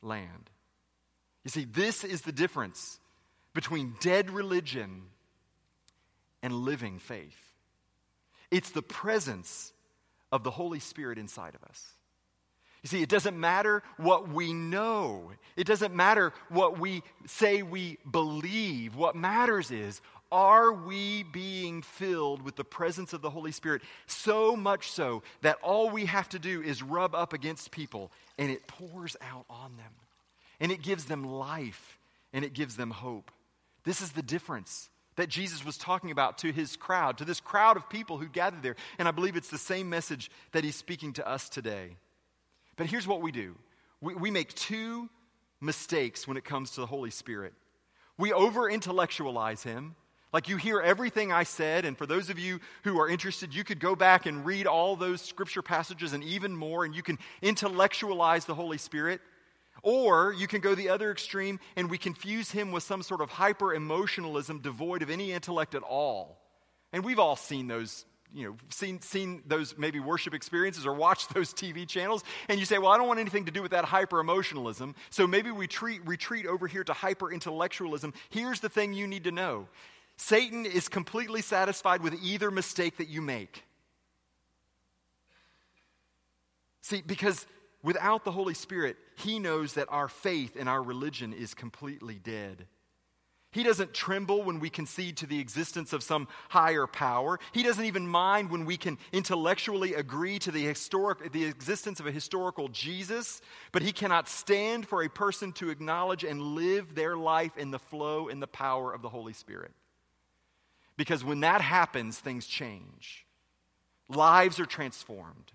land. 0.03 0.51
You 1.45 1.51
see, 1.51 1.65
this 1.65 2.05
is 2.05 2.23
the 2.23 2.33
difference 2.33 3.01
between 3.55 3.95
dead 4.01 4.31
religion 4.31 5.03
and 6.43 6.55
living 6.55 6.99
faith. 6.99 7.37
It's 8.51 8.71
the 8.71 8.83
presence 8.83 9.73
of 10.31 10.45
the 10.45 10.51
Holy 10.51 10.81
Spirit 10.81 11.19
inside 11.19 11.55
of 11.55 11.65
us. 11.65 11.92
You 12.83 12.89
see, 12.89 13.03
it 13.03 13.09
doesn't 13.09 13.39
matter 13.39 13.83
what 13.97 14.29
we 14.29 14.53
know. 14.53 15.31
It 15.57 15.67
doesn't 15.67 15.95
matter 15.95 16.33
what 16.49 16.81
we 16.81 17.03
say 17.27 17.63
we 17.63 17.99
believe. 18.11 18.97
What 18.97 19.15
matters 19.15 19.71
is, 19.71 20.01
are 20.33 20.73
we 20.73 21.23
being 21.23 21.83
filled 21.83 22.43
with 22.43 22.57
the 22.57 22.65
presence 22.65 23.13
of 23.13 23.23
the 23.23 23.31
Holy 23.31 23.53
Spirit 23.53 23.83
so 24.07 24.57
much 24.57 24.91
so 24.91 25.23
that 25.43 25.59
all 25.63 25.91
we 25.91 26.07
have 26.07 26.29
to 26.31 26.39
do 26.39 26.63
is 26.63 26.83
rub 26.83 27.15
up 27.15 27.33
against 27.33 27.71
people 27.71 28.11
and 28.39 28.51
it 28.51 28.67
pours 28.67 29.17
out 29.21 29.45
on 29.49 29.77
them? 29.77 29.93
And 30.59 30.73
it 30.73 30.83
gives 30.83 31.05
them 31.05 31.23
life 31.23 31.99
and 32.33 32.45
it 32.45 32.53
gives 32.55 32.77
them 32.77 32.91
hope. 32.91 33.31
This 33.85 34.01
is 34.01 34.13
the 34.13 34.23
difference 34.23 34.89
that 35.17 35.29
Jesus 35.29 35.65
was 35.65 35.77
talking 35.77 36.11
about 36.11 36.39
to 36.39 36.51
his 36.51 36.77
crowd, 36.77 37.19
to 37.19 37.25
this 37.25 37.41
crowd 37.41 37.77
of 37.77 37.89
people 37.91 38.17
who 38.17 38.29
gathered 38.29 38.63
there. 38.63 38.77
And 38.99 39.07
I 39.07 39.11
believe 39.11 39.37
it's 39.37 39.51
the 39.51 39.59
same 39.59 39.91
message 39.91 40.31
that 40.53 40.65
he's 40.65 40.77
speaking 40.77 41.13
to 41.15 41.29
us 41.29 41.49
today. 41.49 41.97
But 42.77 42.87
here's 42.87 43.07
what 43.07 43.21
we 43.21 43.33
do 43.33 43.55
we, 44.01 44.15
we 44.15 44.31
make 44.31 44.55
two 44.55 45.09
mistakes 45.61 46.27
when 46.27 46.37
it 46.37 46.45
comes 46.45 46.73
to 46.73 46.81
the 46.81 46.87
Holy 46.87 47.11
Spirit. 47.11 47.55
We 48.19 48.33
over 48.33 48.69
intellectualize 48.69 49.63
him. 49.63 49.97
Like 50.33 50.49
you 50.49 50.57
hear 50.57 50.81
everything 50.81 51.31
I 51.31 51.43
said, 51.43 51.85
and 51.85 51.97
for 51.97 52.07
those 52.07 52.31
of 52.31 52.39
you 52.39 52.59
who 52.85 52.99
are 52.99 53.09
interested, 53.09 53.55
you 53.55 53.65
could 53.65 53.79
go 53.79 53.95
back 53.95 54.25
and 54.25 54.47
read 54.47 54.67
all 54.67 54.97
those 54.97 55.21
scripture 55.21 55.61
passages 55.61 56.15
and 56.15 56.25
even 56.25 56.57
more, 56.57 56.87
and 56.87 56.95
you 56.95 57.03
can 57.03 57.19
intellectualize 57.43 58.47
the 58.47 58.55
Holy 58.55 58.79
Spirit. 58.79 59.21
Or 59.83 60.33
you 60.33 60.47
can 60.47 60.61
go 60.61 60.75
the 60.75 60.91
other 60.91 61.11
extreme 61.11 61.59
and 61.77 61.91
we 61.91 61.99
confuse 61.99 62.51
him 62.51 62.73
with 62.73 62.83
some 62.83 63.03
sort 63.03 63.21
of 63.21 63.31
hyper 63.31 63.75
emotionalism 63.75 64.61
devoid 64.61 65.03
of 65.03 65.11
any 65.11 65.33
intellect 65.33 65.75
at 65.75 65.83
all. 65.83 66.39
And 66.93 67.05
we've 67.05 67.19
all 67.19 67.37
seen 67.37 67.67
those, 67.67 68.05
you 68.35 68.47
know, 68.47 68.57
seen, 68.71 69.01
seen 69.01 69.43
those 69.47 69.77
maybe 69.77 70.01
worship 70.01 70.35
experiences 70.35 70.87
or 70.87 70.95
watched 70.95 71.35
those 71.35 71.53
TV 71.53 71.87
channels. 71.87 72.25
And 72.49 72.59
you 72.59 72.67
say, 72.67 72.79
well, 72.79 72.91
I 72.91 72.99
don't 72.99 73.09
want 73.09 73.21
anything 73.21 73.45
to 73.47 73.53
do 73.53 73.63
with 73.63 73.73
that 73.73 73.85
hyper 73.85 74.21
emotionalism. 74.21 74.95
So 75.11 75.27
maybe 75.27 75.51
we 75.51 75.67
treat, 75.67 76.07
retreat 76.07 76.47
over 76.47 76.67
here 76.67 76.85
to 76.85 76.93
hyper 76.93 77.33
intellectualism. 77.33 78.15
Here's 78.31 78.61
the 78.61 78.69
thing 78.69 78.95
you 78.95 79.07
need 79.07 79.25
to 79.25 79.33
know 79.33 79.69
Satan 80.17 80.67
is 80.67 80.89
completely 80.89 81.43
satisfied 81.43 82.03
with 82.03 82.15
either 82.23 82.51
mistake 82.51 82.99
that 82.99 83.09
you 83.09 83.21
make. 83.21 83.65
See, 86.83 87.03
because 87.05 87.47
without 87.83 88.25
the 88.25 88.33
Holy 88.33 88.55
Spirit, 88.55 88.97
he 89.17 89.39
knows 89.39 89.75
that 89.75 89.89
our 89.91 90.09
faith 90.09 90.57
and 90.59 90.69
our 90.69 90.83
religion 90.83 91.33
is 91.33 91.55
completely 91.55 92.17
dead. 92.17 92.67
He 93.53 93.63
doesn't 93.63 93.93
tremble 93.93 94.43
when 94.43 94.61
we 94.61 94.71
concede 94.71 95.19
to 95.19 95.27
the 95.27 95.39
existence 95.39 95.93
of 95.93 96.03
some 96.03 96.27
higher 96.49 96.87
power. 96.87 97.39
He 97.53 97.63
doesn't 97.63 97.85
even 97.85 98.09
mind 98.09 98.51
when 98.51 98.65
we 98.65 98.79
can 98.79 98.97
intellectually 99.13 99.93
agree 99.93 100.39
to 100.41 100.51
the, 100.51 100.65
historic, 100.65 101.33
the 101.33 101.45
existence 101.45 102.01
of 102.01 102.07
a 102.07 102.11
historical 102.11 102.69
Jesus, 102.69 103.43
but 103.71 103.83
he 103.83 103.93
cannot 103.93 104.27
stand 104.27 104.89
for 104.89 105.03
a 105.03 105.11
person 105.11 105.53
to 105.53 105.69
acknowledge 105.69 106.25
and 106.25 106.41
live 106.41 106.95
their 106.95 107.15
life 107.15 107.59
in 107.59 107.71
the 107.71 107.79
flow 107.79 108.29
and 108.29 108.43
the 108.43 108.47
power 108.47 108.91
of 108.93 109.03
the 109.03 109.11
Holy 109.11 109.35
Spirit. 109.35 109.73
Because 110.97 111.23
when 111.23 111.41
that 111.41 111.61
happens, 111.61 112.19
things 112.19 112.47
change. 112.47 113.27
Lives 114.09 114.61
are 114.61 114.67
transformed, 114.67 115.53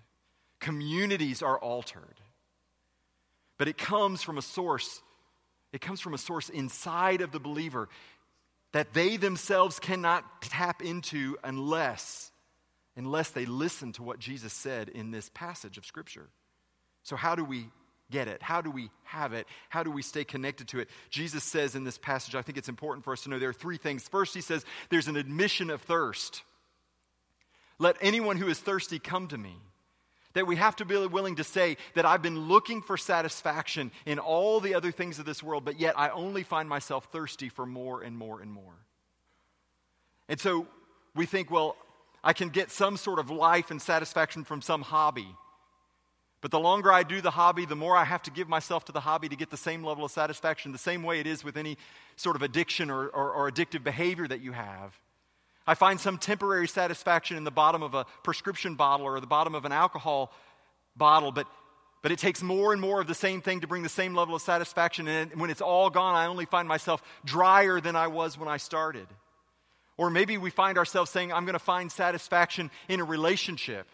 communities 0.60 1.42
are 1.42 1.58
altered. 1.58 2.20
But 3.56 3.66
it 3.66 3.76
comes 3.76 4.22
from 4.22 4.38
a 4.38 4.42
source, 4.42 5.02
it 5.72 5.80
comes 5.80 6.00
from 6.00 6.14
a 6.14 6.18
source 6.18 6.48
inside 6.48 7.20
of 7.20 7.32
the 7.32 7.40
believer 7.40 7.88
that 8.72 8.92
they 8.92 9.16
themselves 9.16 9.78
cannot 9.78 10.42
tap 10.42 10.82
into 10.82 11.36
unless 11.42 12.30
unless 12.96 13.30
they 13.30 13.46
listen 13.46 13.92
to 13.92 14.02
what 14.02 14.18
Jesus 14.18 14.52
said 14.52 14.88
in 14.88 15.12
this 15.12 15.30
passage 15.32 15.78
of 15.78 15.86
scripture. 15.86 16.26
So 17.04 17.14
how 17.14 17.36
do 17.36 17.44
we 17.44 17.68
get 18.10 18.26
it? 18.26 18.42
How 18.42 18.60
do 18.60 18.72
we 18.72 18.90
have 19.04 19.32
it? 19.32 19.46
How 19.68 19.84
do 19.84 19.90
we 19.92 20.02
stay 20.02 20.24
connected 20.24 20.66
to 20.68 20.80
it? 20.80 20.88
Jesus 21.08 21.44
says 21.44 21.76
in 21.76 21.84
this 21.84 21.96
passage, 21.96 22.34
I 22.34 22.42
think 22.42 22.58
it's 22.58 22.68
important 22.68 23.04
for 23.04 23.12
us 23.12 23.22
to 23.22 23.30
know 23.30 23.38
there 23.38 23.50
are 23.50 23.54
three 23.54 23.76
things. 23.76 24.08
First, 24.08 24.34
he 24.34 24.40
says 24.40 24.64
there's 24.90 25.06
an 25.06 25.16
admission 25.16 25.70
of 25.70 25.80
thirst. 25.82 26.42
Let 27.78 27.96
anyone 28.00 28.36
who 28.36 28.48
is 28.48 28.58
thirsty 28.58 28.98
come 28.98 29.28
to 29.28 29.38
me. 29.38 29.54
That 30.34 30.46
we 30.46 30.56
have 30.56 30.76
to 30.76 30.84
be 30.84 30.96
willing 31.06 31.36
to 31.36 31.44
say 31.44 31.76
that 31.94 32.04
I've 32.04 32.22
been 32.22 32.48
looking 32.48 32.82
for 32.82 32.96
satisfaction 32.96 33.90
in 34.06 34.18
all 34.18 34.60
the 34.60 34.74
other 34.74 34.92
things 34.92 35.18
of 35.18 35.24
this 35.24 35.42
world, 35.42 35.64
but 35.64 35.80
yet 35.80 35.98
I 35.98 36.10
only 36.10 36.42
find 36.42 36.68
myself 36.68 37.08
thirsty 37.10 37.48
for 37.48 37.66
more 37.66 38.02
and 38.02 38.16
more 38.16 38.40
and 38.40 38.52
more. 38.52 38.74
And 40.28 40.38
so 40.38 40.66
we 41.14 41.26
think, 41.26 41.50
well, 41.50 41.76
I 42.22 42.32
can 42.32 42.50
get 42.50 42.70
some 42.70 42.96
sort 42.96 43.18
of 43.18 43.30
life 43.30 43.70
and 43.70 43.80
satisfaction 43.80 44.44
from 44.44 44.60
some 44.60 44.82
hobby. 44.82 45.28
But 46.40 46.50
the 46.50 46.60
longer 46.60 46.92
I 46.92 47.02
do 47.02 47.20
the 47.20 47.32
hobby, 47.32 47.64
the 47.64 47.74
more 47.74 47.96
I 47.96 48.04
have 48.04 48.22
to 48.24 48.30
give 48.30 48.48
myself 48.48 48.84
to 48.84 48.92
the 48.92 49.00
hobby 49.00 49.28
to 49.28 49.36
get 49.36 49.50
the 49.50 49.56
same 49.56 49.82
level 49.82 50.04
of 50.04 50.10
satisfaction, 50.10 50.70
the 50.70 50.78
same 50.78 51.02
way 51.02 51.18
it 51.18 51.26
is 51.26 51.42
with 51.42 51.56
any 51.56 51.76
sort 52.16 52.36
of 52.36 52.42
addiction 52.42 52.90
or, 52.90 53.08
or, 53.08 53.32
or 53.32 53.50
addictive 53.50 53.82
behavior 53.82 54.28
that 54.28 54.40
you 54.40 54.52
have. 54.52 54.98
I 55.68 55.74
find 55.74 56.00
some 56.00 56.16
temporary 56.16 56.66
satisfaction 56.66 57.36
in 57.36 57.44
the 57.44 57.50
bottom 57.50 57.82
of 57.82 57.92
a 57.92 58.06
prescription 58.22 58.74
bottle 58.74 59.04
or 59.04 59.20
the 59.20 59.26
bottom 59.26 59.54
of 59.54 59.66
an 59.66 59.72
alcohol 59.72 60.32
bottle, 60.96 61.30
but, 61.30 61.46
but 62.02 62.10
it 62.10 62.18
takes 62.18 62.42
more 62.42 62.72
and 62.72 62.80
more 62.80 63.02
of 63.02 63.06
the 63.06 63.14
same 63.14 63.42
thing 63.42 63.60
to 63.60 63.66
bring 63.66 63.82
the 63.82 63.90
same 63.90 64.14
level 64.14 64.34
of 64.34 64.40
satisfaction. 64.40 65.06
And 65.06 65.38
when 65.38 65.50
it's 65.50 65.60
all 65.60 65.90
gone, 65.90 66.14
I 66.14 66.24
only 66.24 66.46
find 66.46 66.66
myself 66.66 67.02
drier 67.22 67.82
than 67.82 67.96
I 67.96 68.06
was 68.06 68.38
when 68.38 68.48
I 68.48 68.56
started. 68.56 69.06
Or 69.98 70.08
maybe 70.08 70.38
we 70.38 70.48
find 70.48 70.78
ourselves 70.78 71.10
saying, 71.10 71.34
I'm 71.34 71.44
going 71.44 71.52
to 71.52 71.58
find 71.58 71.92
satisfaction 71.92 72.70
in 72.88 73.00
a 73.00 73.04
relationship. 73.04 73.86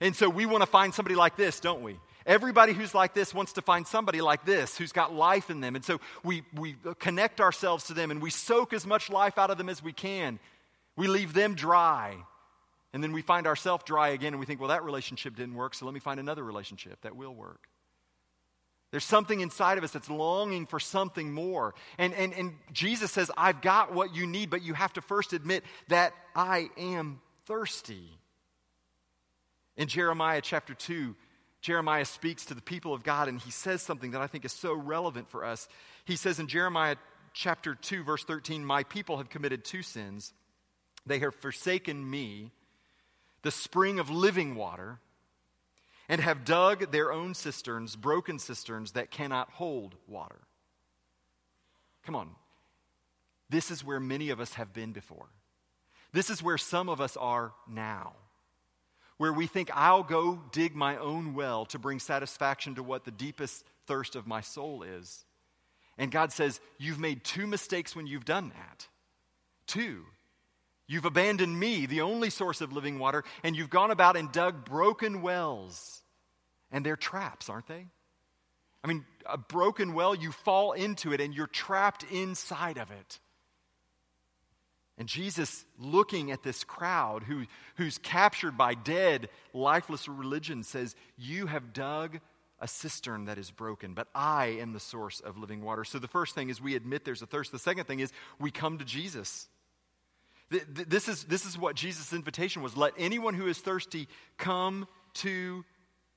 And 0.00 0.16
so 0.16 0.28
we 0.28 0.46
want 0.46 0.62
to 0.62 0.66
find 0.66 0.92
somebody 0.92 1.14
like 1.14 1.36
this, 1.36 1.60
don't 1.60 1.82
we? 1.82 1.96
Everybody 2.26 2.72
who's 2.72 2.92
like 2.92 3.14
this 3.14 3.32
wants 3.32 3.52
to 3.52 3.62
find 3.62 3.86
somebody 3.86 4.20
like 4.20 4.44
this 4.44 4.76
who's 4.76 4.90
got 4.90 5.14
life 5.14 5.48
in 5.48 5.60
them. 5.60 5.76
And 5.76 5.84
so 5.84 6.00
we, 6.24 6.42
we 6.56 6.74
connect 6.98 7.40
ourselves 7.40 7.84
to 7.84 7.94
them 7.94 8.10
and 8.10 8.20
we 8.20 8.30
soak 8.30 8.72
as 8.72 8.84
much 8.84 9.10
life 9.10 9.38
out 9.38 9.50
of 9.50 9.58
them 9.58 9.68
as 9.68 9.80
we 9.80 9.92
can. 9.92 10.40
We 10.96 11.06
leave 11.06 11.32
them 11.32 11.54
dry. 11.54 12.16
And 12.92 13.02
then 13.02 13.12
we 13.12 13.22
find 13.22 13.46
ourselves 13.46 13.84
dry 13.84 14.08
again 14.08 14.32
and 14.32 14.40
we 14.40 14.46
think, 14.46 14.60
well, 14.60 14.70
that 14.70 14.84
relationship 14.84 15.36
didn't 15.36 15.54
work, 15.54 15.74
so 15.74 15.84
let 15.84 15.94
me 15.94 16.00
find 16.00 16.18
another 16.18 16.42
relationship 16.42 17.00
that 17.02 17.14
will 17.14 17.34
work. 17.34 17.68
There's 18.90 19.04
something 19.04 19.38
inside 19.38 19.78
of 19.78 19.84
us 19.84 19.92
that's 19.92 20.10
longing 20.10 20.66
for 20.66 20.80
something 20.80 21.32
more. 21.32 21.74
And, 21.96 22.12
and, 22.14 22.34
and 22.34 22.54
Jesus 22.72 23.12
says, 23.12 23.30
I've 23.36 23.60
got 23.60 23.94
what 23.94 24.14
you 24.16 24.26
need, 24.26 24.50
but 24.50 24.62
you 24.62 24.74
have 24.74 24.92
to 24.94 25.02
first 25.02 25.32
admit 25.32 25.62
that 25.88 26.12
I 26.34 26.70
am 26.76 27.20
thirsty. 27.46 28.18
In 29.76 29.86
Jeremiah 29.86 30.40
chapter 30.40 30.74
2, 30.74 31.14
Jeremiah 31.60 32.04
speaks 32.04 32.46
to 32.46 32.54
the 32.54 32.62
people 32.62 32.92
of 32.92 33.04
God 33.04 33.28
and 33.28 33.40
he 33.40 33.52
says 33.52 33.80
something 33.80 34.10
that 34.10 34.20
I 34.20 34.26
think 34.26 34.44
is 34.44 34.52
so 34.52 34.74
relevant 34.74 35.30
for 35.30 35.44
us. 35.44 35.68
He 36.04 36.16
says 36.16 36.40
in 36.40 36.48
Jeremiah 36.48 36.96
chapter 37.32 37.76
2, 37.76 38.02
verse 38.02 38.24
13, 38.24 38.64
My 38.64 38.82
people 38.82 39.18
have 39.18 39.30
committed 39.30 39.64
two 39.64 39.82
sins. 39.82 40.32
They 41.06 41.18
have 41.20 41.34
forsaken 41.34 42.08
me, 42.08 42.52
the 43.42 43.50
spring 43.50 43.98
of 43.98 44.10
living 44.10 44.54
water, 44.54 45.00
and 46.08 46.20
have 46.20 46.44
dug 46.44 46.90
their 46.90 47.12
own 47.12 47.34
cisterns, 47.34 47.96
broken 47.96 48.38
cisterns 48.38 48.92
that 48.92 49.10
cannot 49.10 49.50
hold 49.50 49.94
water. 50.08 50.40
Come 52.04 52.16
on. 52.16 52.30
This 53.48 53.70
is 53.70 53.84
where 53.84 54.00
many 54.00 54.30
of 54.30 54.40
us 54.40 54.54
have 54.54 54.72
been 54.72 54.92
before. 54.92 55.26
This 56.12 56.30
is 56.30 56.42
where 56.42 56.58
some 56.58 56.88
of 56.88 57.00
us 57.00 57.16
are 57.16 57.52
now. 57.68 58.14
Where 59.18 59.32
we 59.32 59.46
think, 59.46 59.70
I'll 59.74 60.02
go 60.02 60.40
dig 60.50 60.74
my 60.74 60.96
own 60.96 61.34
well 61.34 61.66
to 61.66 61.78
bring 61.78 61.98
satisfaction 61.98 62.76
to 62.76 62.82
what 62.82 63.04
the 63.04 63.10
deepest 63.10 63.64
thirst 63.86 64.16
of 64.16 64.26
my 64.26 64.40
soul 64.40 64.82
is. 64.82 65.24
And 65.98 66.10
God 66.10 66.32
says, 66.32 66.60
You've 66.78 66.98
made 66.98 67.22
two 67.22 67.46
mistakes 67.46 67.94
when 67.94 68.06
you've 68.06 68.24
done 68.24 68.48
that. 68.48 68.88
Two. 69.66 70.04
You've 70.90 71.04
abandoned 71.04 71.56
me, 71.56 71.86
the 71.86 72.00
only 72.00 72.30
source 72.30 72.60
of 72.60 72.72
living 72.72 72.98
water, 72.98 73.22
and 73.44 73.54
you've 73.54 73.70
gone 73.70 73.92
about 73.92 74.16
and 74.16 74.32
dug 74.32 74.64
broken 74.64 75.22
wells. 75.22 76.02
And 76.72 76.84
they're 76.84 76.96
traps, 76.96 77.48
aren't 77.48 77.68
they? 77.68 77.86
I 78.82 78.88
mean, 78.88 79.04
a 79.24 79.38
broken 79.38 79.94
well, 79.94 80.16
you 80.16 80.32
fall 80.32 80.72
into 80.72 81.12
it 81.12 81.20
and 81.20 81.32
you're 81.32 81.46
trapped 81.46 82.02
inside 82.10 82.76
of 82.76 82.90
it. 82.90 83.20
And 84.98 85.06
Jesus, 85.06 85.64
looking 85.78 86.32
at 86.32 86.42
this 86.42 86.64
crowd 86.64 87.22
who, 87.22 87.44
who's 87.76 87.98
captured 87.98 88.58
by 88.58 88.74
dead, 88.74 89.28
lifeless 89.54 90.08
religion, 90.08 90.64
says, 90.64 90.96
You 91.16 91.46
have 91.46 91.72
dug 91.72 92.18
a 92.58 92.66
cistern 92.66 93.26
that 93.26 93.38
is 93.38 93.52
broken, 93.52 93.94
but 93.94 94.08
I 94.12 94.58
am 94.60 94.72
the 94.72 94.80
source 94.80 95.20
of 95.20 95.38
living 95.38 95.62
water. 95.62 95.84
So 95.84 96.00
the 96.00 96.08
first 96.08 96.34
thing 96.34 96.48
is 96.48 96.60
we 96.60 96.74
admit 96.74 97.04
there's 97.04 97.22
a 97.22 97.26
thirst. 97.26 97.52
The 97.52 97.60
second 97.60 97.84
thing 97.84 98.00
is 98.00 98.12
we 98.40 98.50
come 98.50 98.78
to 98.78 98.84
Jesus. 98.84 99.48
This 100.50 101.08
is, 101.08 101.24
this 101.24 101.46
is 101.46 101.56
what 101.56 101.76
Jesus' 101.76 102.12
invitation 102.12 102.60
was 102.62 102.76
let 102.76 102.92
anyone 102.98 103.34
who 103.34 103.46
is 103.46 103.58
thirsty 103.58 104.08
come 104.36 104.88
to 105.14 105.64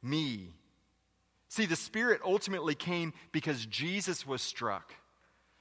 me. 0.02 0.50
See, 1.50 1.68
the 1.68 1.76
Spirit 1.76 2.20
ultimately 2.26 2.74
came 2.74 3.14
because 3.32 3.66
Jesus 3.68 4.26
was 4.26 4.42
struck, 4.42 4.92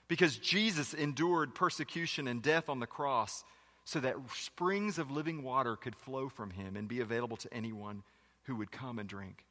because 0.08 0.38
Jesus 0.38 0.94
endured 0.94 1.54
persecution 1.54 2.26
and 2.26 2.42
death 2.42 2.70
on 2.70 2.80
the 2.80 2.87
cross, 2.87 3.44
so 3.85 4.00
that 4.00 4.16
springs 4.35 4.98
of 4.98 5.11
living 5.11 5.42
water 5.42 5.76
could 5.76 5.96
flow 5.96 6.30
from 6.30 6.50
him 6.50 6.76
and 6.76 6.88
be 6.88 7.00
available 7.00 7.37
to 7.37 7.52
anyone 7.52 8.02
who 8.44 8.56
would 8.56 8.72
come 8.72 8.98
and 8.98 9.08
drink. 9.08 9.44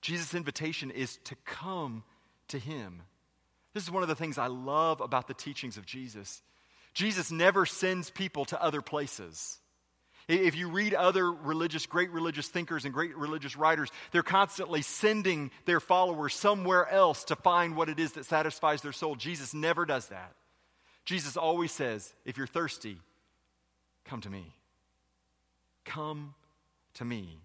Jesus' 0.00 0.34
invitation 0.34 0.90
is 0.92 1.16
to 1.24 1.34
come 1.44 2.04
to 2.48 2.58
him. 2.58 3.02
This 3.74 3.82
is 3.82 3.90
one 3.90 4.02
of 4.02 4.08
the 4.08 4.14
things 4.14 4.38
I 4.38 4.48
love 4.48 5.00
about 5.00 5.26
the 5.26 5.34
teachings 5.34 5.76
of 5.76 5.86
Jesus 5.86 6.42
Jesus 6.94 7.30
never 7.30 7.66
sends 7.66 8.10
people 8.10 8.44
to 8.46 8.62
other 8.62 8.82
places. 8.82 9.58
If 10.28 10.54
you 10.54 10.68
read 10.68 10.94
other 10.94 11.30
religious, 11.32 11.86
great 11.86 12.10
religious 12.10 12.48
thinkers 12.48 12.84
and 12.84 12.94
great 12.94 13.16
religious 13.16 13.56
writers, 13.56 13.90
they're 14.12 14.22
constantly 14.22 14.82
sending 14.82 15.50
their 15.64 15.80
followers 15.80 16.34
somewhere 16.34 16.88
else 16.88 17.24
to 17.24 17.36
find 17.36 17.76
what 17.76 17.88
it 17.88 17.98
is 17.98 18.12
that 18.12 18.26
satisfies 18.26 18.82
their 18.82 18.92
soul. 18.92 19.16
Jesus 19.16 19.52
never 19.52 19.84
does 19.84 20.08
that. 20.08 20.32
Jesus 21.04 21.36
always 21.36 21.72
says, 21.72 22.14
if 22.24 22.38
you're 22.38 22.46
thirsty, 22.46 22.98
come 24.04 24.20
to 24.20 24.30
me. 24.30 24.54
Come 25.84 26.34
to 26.94 27.04
me, 27.04 27.40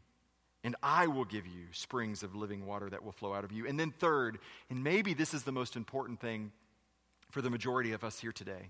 and 0.64 0.76
I 0.84 1.08
will 1.08 1.26
give 1.26 1.48
you 1.48 1.64
springs 1.72 2.22
of 2.22 2.36
living 2.36 2.68
water 2.68 2.88
that 2.88 3.04
will 3.04 3.12
flow 3.12 3.34
out 3.34 3.44
of 3.44 3.52
you. 3.52 3.66
And 3.66 3.80
then, 3.80 3.92
third, 3.98 4.38
and 4.70 4.84
maybe 4.84 5.16
this 5.16 5.34
is 5.34 5.44
the 5.44 5.52
most 5.52 5.76
important 5.76 6.20
thing 6.20 6.52
for 7.32 7.42
the 7.42 7.50
majority 7.50 7.94
of 7.94 8.04
us 8.04 8.20
here 8.20 8.32
today 8.32 8.70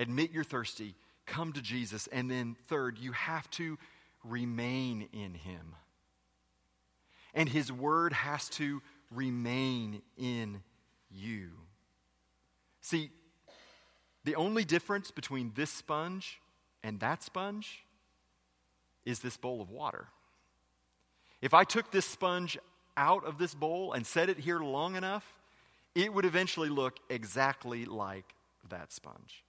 admit 0.00 0.32
you're 0.32 0.42
thirsty, 0.42 0.94
come 1.26 1.52
to 1.52 1.60
Jesus. 1.60 2.08
And 2.08 2.30
then, 2.30 2.56
third, 2.66 2.98
you 2.98 3.12
have 3.12 3.48
to 3.52 3.78
remain 4.24 5.08
in 5.12 5.34
Him. 5.34 5.74
And 7.34 7.48
His 7.48 7.70
Word 7.70 8.12
has 8.12 8.48
to 8.50 8.82
remain 9.12 10.02
in 10.16 10.62
you. 11.10 11.50
See, 12.80 13.10
the 14.24 14.34
only 14.36 14.64
difference 14.64 15.10
between 15.10 15.52
this 15.54 15.70
sponge 15.70 16.40
and 16.82 16.98
that 17.00 17.22
sponge 17.22 17.84
is 19.04 19.20
this 19.20 19.36
bowl 19.36 19.60
of 19.60 19.70
water. 19.70 20.06
If 21.40 21.54
I 21.54 21.64
took 21.64 21.90
this 21.90 22.06
sponge 22.06 22.58
out 22.96 23.24
of 23.24 23.38
this 23.38 23.54
bowl 23.54 23.92
and 23.92 24.06
set 24.06 24.28
it 24.28 24.38
here 24.38 24.60
long 24.60 24.96
enough, 24.96 25.24
it 25.94 26.12
would 26.12 26.24
eventually 26.24 26.68
look 26.68 26.98
exactly 27.08 27.84
like 27.84 28.34
that 28.68 28.92
sponge. 28.92 29.44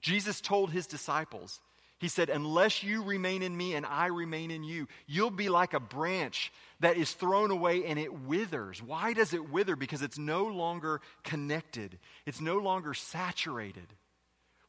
Jesus 0.00 0.40
told 0.40 0.70
his 0.70 0.86
disciples, 0.86 1.60
He 1.98 2.08
said, 2.08 2.30
Unless 2.30 2.82
you 2.82 3.02
remain 3.02 3.42
in 3.42 3.56
me 3.56 3.74
and 3.74 3.84
I 3.84 4.06
remain 4.06 4.50
in 4.50 4.64
you, 4.64 4.88
you'll 5.06 5.30
be 5.30 5.48
like 5.48 5.74
a 5.74 5.80
branch 5.80 6.52
that 6.80 6.96
is 6.96 7.12
thrown 7.12 7.50
away 7.50 7.84
and 7.84 7.98
it 7.98 8.12
withers. 8.12 8.82
Why 8.82 9.12
does 9.12 9.34
it 9.34 9.50
wither? 9.50 9.76
Because 9.76 10.02
it's 10.02 10.18
no 10.18 10.44
longer 10.44 11.00
connected, 11.24 11.98
it's 12.26 12.40
no 12.40 12.58
longer 12.58 12.94
saturated 12.94 13.86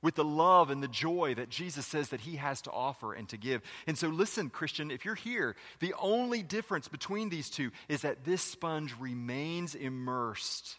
with 0.01 0.15
the 0.15 0.23
love 0.23 0.69
and 0.69 0.81
the 0.81 0.87
joy 0.87 1.33
that 1.35 1.49
Jesus 1.49 1.85
says 1.85 2.09
that 2.09 2.21
he 2.21 2.37
has 2.37 2.61
to 2.61 2.71
offer 2.71 3.13
and 3.13 3.27
to 3.29 3.37
give. 3.37 3.61
And 3.85 3.97
so, 3.97 4.07
listen, 4.07 4.49
Christian, 4.49 4.91
if 4.91 5.03
you're 5.03 5.15
here, 5.15 5.55
the 5.79 5.93
only 5.99 6.41
difference 6.41 6.87
between 6.87 7.29
these 7.29 7.49
two 7.49 7.71
is 7.89 8.01
that 8.01 8.23
this 8.23 8.41
sponge 8.41 8.95
remains 8.97 9.75
immersed 9.75 10.77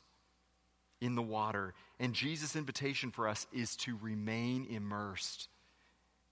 in 1.01 1.15
the 1.15 1.23
water. 1.23 1.75
And 1.99 2.15
Jesus' 2.15 2.57
invitation 2.57 3.11
for 3.11 3.29
us 3.29 3.47
is 3.53 3.77
to 3.77 3.99
remain 4.01 4.67
immersed 4.69 5.49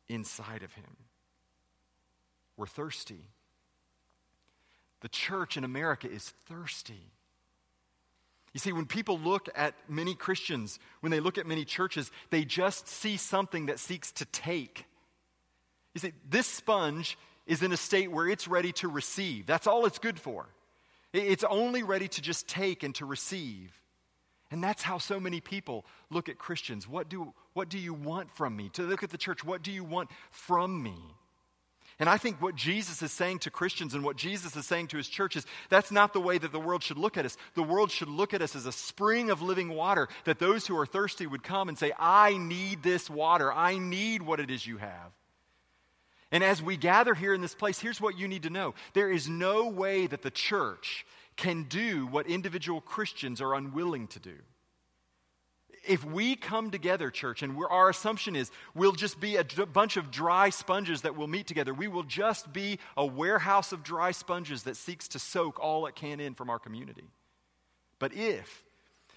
inside 0.09 0.63
of 0.63 0.73
him. 0.75 0.97
We're 2.57 2.67
thirsty. 2.67 3.21
The 5.01 5.09
church 5.09 5.57
in 5.57 5.65
America 5.65 6.11
is 6.11 6.33
thirsty. 6.47 7.11
You 8.53 8.61
see, 8.61 8.73
when 8.73 8.87
people 8.87 9.19
look 9.19 9.49
at 9.55 9.75
many 9.89 10.15
Christians, 10.15 10.79
when 11.01 11.13
they 11.13 11.21
look 11.21 11.39
at 11.39 11.47
many 11.47 11.65
churches, 11.65 12.11
they 12.31 12.45
just 12.45 12.89
see 12.89 13.17
something 13.17 13.67
that 13.67 13.79
seeks 13.79 14.11
to 14.13 14.25
take. 14.25 14.87
You 15.95 16.01
see, 16.01 16.13
this 16.29 16.47
sponge 16.47 17.17
is 17.47 17.63
in 17.63 17.73
a 17.73 17.77
state 17.77 18.11
where 18.11 18.27
it's 18.27 18.49
ready 18.49 18.73
to 18.73 18.89
receive. 18.89 19.47
That's 19.47 19.67
all 19.67 19.87
it's 19.87 19.99
good 19.99 20.19
for. 20.19 20.47
It's 21.13 21.45
only 21.45 21.83
ready 21.83 22.09
to 22.09 22.21
just 22.21 22.49
take 22.49 22.83
and 22.83 22.95
to 22.97 23.07
receive. 23.07 23.78
And 24.51 24.65
that's 24.65 24.83
how 24.83 24.99
so 24.99 25.21
many 25.21 25.41
people 25.41 25.85
look 26.11 26.29
at 26.29 26.39
Christians. 26.39 26.89
What 26.89 27.09
do, 27.09 27.35
what 27.53 27.69
do 27.69 27.79
you 27.79 27.93
want 27.93 28.31
from 28.31 28.57
me? 28.57 28.71
To 28.71 28.83
look 28.83 29.03
at 29.03 29.11
the 29.11 29.19
church, 29.19 29.45
what 29.45 29.63
do 29.63 29.71
you 29.71 29.85
want 29.85 30.11
from 30.31 30.83
me? 30.83 30.97
And 32.01 32.09
I 32.09 32.17
think 32.17 32.41
what 32.41 32.55
Jesus 32.55 33.03
is 33.03 33.11
saying 33.11 33.41
to 33.41 33.51
Christians 33.51 33.93
and 33.93 34.05
what 34.05 34.17
Jesus 34.17 34.55
is 34.55 34.67
saying 34.67 34.87
to 34.89 34.97
his 34.97 35.09
church 35.09 35.35
is 35.35 35.45
that's 35.69 35.91
not 35.91 36.13
the 36.13 36.21
way 36.21 36.39
that 36.39 36.53
the 36.53 36.61
world 36.61 36.83
should 36.83 36.97
look 36.97 37.17
at 37.17 37.27
us. 37.27 37.37
The 37.55 37.63
world 37.63 37.91
should 37.91 38.09
look 38.09 38.33
at 38.33 38.41
us 38.41 38.55
as 38.55 38.67
a 38.67 38.73
spring 38.73 39.31
of 39.31 39.43
living 39.43 39.71
water, 39.71 40.09
that 40.25 40.39
those 40.39 40.67
who 40.67 40.79
are 40.79 40.87
thirsty 40.87 41.27
would 41.27 41.43
come 41.43 41.69
and 41.69 41.77
say, 41.77 41.93
I 41.99 42.37
need 42.37 42.85
this 42.85 43.11
water. 43.11 43.53
I 43.53 43.79
need 43.79 44.23
what 44.23 44.39
it 44.39 44.49
is 44.49 44.65
you 44.65 44.77
have. 44.77 45.13
And 46.31 46.45
as 46.45 46.63
we 46.63 46.77
gather 46.77 47.15
here 47.15 47.35
in 47.35 47.41
this 47.41 47.55
place, 47.55 47.81
here's 47.81 48.01
what 48.01 48.19
you 48.19 48.29
need 48.29 48.45
to 48.45 48.51
know 48.51 48.75
there 48.93 49.11
is 49.11 49.29
no 49.29 49.69
way 49.69 50.07
that 50.07 50.23
the 50.23 50.31
church 50.31 51.05
can 51.39 51.63
do 51.63 52.07
what 52.09 52.27
individual 52.27 52.83
Christians 52.83 53.41
are 53.41 53.55
unwilling 53.55 54.09
to 54.09 54.19
do. 54.19 54.35
If 55.87 56.05
we 56.05 56.37
come 56.37 56.71
together, 56.71 57.11
church, 57.11 57.43
and 57.43 57.57
our 57.71 57.89
assumption 57.89 58.37
is 58.37 58.51
we'll 58.75 58.93
just 58.93 59.19
be 59.21 59.37
a 59.37 59.45
d- 59.45 59.65
bunch 59.65 59.97
of 59.97 60.11
dry 60.11 60.51
sponges 60.51 61.03
that 61.03 61.17
will 61.17 61.29
meet 61.29 61.47
together, 61.47 61.73
we 61.73 61.89
will 61.89 62.03
just 62.03 62.53
be 62.53 62.79
a 62.97 63.07
warehouse 63.07 63.73
of 63.73 63.83
dry 63.83 64.11
sponges 64.11 64.65
that 64.65 64.77
seeks 64.77 65.09
to 65.09 65.19
soak 65.19 65.59
all 65.59 65.87
it 65.87 65.95
can 65.95 66.21
in 66.21 66.35
from 66.35 66.51
our 66.51 66.59
community. 66.59 67.09
But 67.99 68.13
if, 68.13 68.65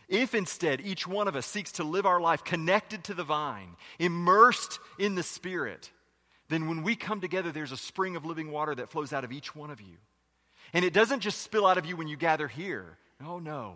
if 0.07 0.36
instead 0.36 0.79
each 0.79 1.07
one 1.07 1.27
of 1.27 1.36
us 1.36 1.47
seeks 1.47 1.73
to 1.73 1.84
live 1.84 2.05
our 2.05 2.21
life 2.21 2.43
connected 2.43 3.03
to 3.05 3.15
the 3.15 3.23
vine, 3.23 3.75
immersed 3.97 4.79
in 4.99 5.15
the 5.15 5.23
Spirit, 5.23 5.91
then 6.49 6.69
when 6.69 6.84
we 6.84 6.95
come 6.95 7.19
together, 7.19 7.51
there's 7.51 7.71
a 7.71 7.77
spring 7.77 8.15
of 8.15 8.25
living 8.25 8.51
water 8.51 8.75
that 8.75 8.91
flows 8.91 9.12
out 9.12 9.23
of 9.23 9.31
each 9.31 9.55
one 9.55 9.71
of 9.71 9.81
you. 9.81 9.97
And 10.73 10.86
it 10.86 10.93
doesn't 10.93 11.19
just 11.19 11.41
spill 11.41 11.65
out 11.65 11.77
of 11.77 11.86
you 11.86 11.95
when 11.95 12.07
you 12.07 12.17
gather 12.17 12.47
here. 12.47 12.97
Oh, 13.25 13.39
no. 13.39 13.75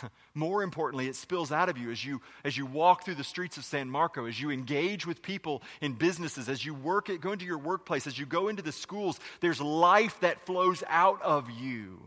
More 0.34 0.62
importantly, 0.62 1.08
it 1.08 1.16
spills 1.16 1.52
out 1.52 1.68
of 1.68 1.78
you 1.78 1.90
as 1.90 2.04
you, 2.04 2.20
as 2.44 2.56
you 2.56 2.66
walk 2.66 3.04
through 3.04 3.16
the 3.16 3.24
streets 3.24 3.56
of 3.56 3.64
San 3.64 3.88
Marco, 3.88 4.26
as 4.26 4.40
you 4.40 4.50
engage 4.50 5.06
with 5.06 5.22
people 5.22 5.62
in 5.80 5.94
businesses, 5.94 6.48
as 6.48 6.64
you 6.64 6.74
work 6.74 7.10
at, 7.10 7.20
go 7.20 7.32
into 7.32 7.44
your 7.44 7.58
workplace, 7.58 8.06
as 8.06 8.18
you 8.18 8.26
go 8.26 8.48
into 8.48 8.62
the 8.62 8.72
schools. 8.72 9.18
There's 9.40 9.60
life 9.60 10.18
that 10.20 10.44
flows 10.46 10.82
out 10.88 11.22
of 11.22 11.50
you. 11.50 12.00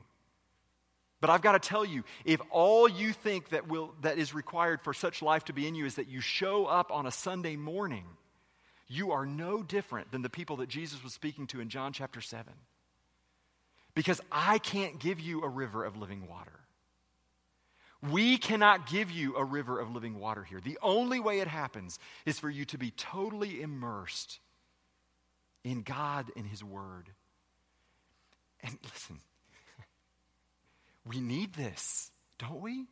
But 1.21 1.29
I've 1.29 1.41
got 1.41 1.53
to 1.53 1.59
tell 1.59 1.85
you, 1.85 2.03
if 2.23 2.39
all 2.51 2.87
you 2.87 3.13
think 3.13 3.49
that, 3.49 3.67
will, 3.67 3.95
that 4.01 4.19
is 4.19 4.33
required 4.33 4.81
for 4.81 4.93
such 4.93 5.21
life 5.21 5.45
to 5.45 5.53
be 5.53 5.67
in 5.67 5.73
you 5.73 5.85
is 5.85 5.95
that 5.95 6.09
you 6.09 6.21
show 6.21 6.65
up 6.65 6.91
on 6.91 7.05
a 7.05 7.11
Sunday 7.11 7.55
morning, 7.55 8.05
you 8.87 9.11
are 9.11 9.25
no 9.25 9.63
different 9.63 10.11
than 10.11 10.21
the 10.21 10.29
people 10.29 10.57
that 10.57 10.69
Jesus 10.69 11.03
was 11.03 11.13
speaking 11.13 11.47
to 11.47 11.61
in 11.61 11.69
John 11.69 11.93
chapter 11.93 12.21
7 12.21 12.53
because 13.95 14.21
I 14.31 14.59
can't 14.59 14.99
give 14.99 15.19
you 15.19 15.41
a 15.41 15.49
river 15.49 15.83
of 15.83 15.97
living 15.97 16.27
water. 16.27 16.51
We 18.11 18.37
cannot 18.37 18.87
give 18.87 19.09
you 19.09 19.35
a 19.35 19.43
river 19.43 19.79
of 19.79 19.89
living 19.91 20.19
water 20.19 20.43
here. 20.43 20.59
The 20.63 20.77
only 20.83 21.19
way 21.19 21.39
it 21.39 21.47
happens 21.47 21.97
is 22.25 22.37
for 22.37 22.49
you 22.49 22.65
to 22.65 22.77
be 22.77 22.91
totally 22.91 23.61
immersed 23.61 24.39
in 25.63 25.81
God 25.81 26.29
and 26.35 26.45
His 26.45 26.63
Word. 26.63 27.09
And 28.61 28.77
listen, 28.83 29.19
we 31.07 31.19
need 31.19 31.53
this, 31.53 32.11
don't 32.37 32.61
we? 32.61 32.85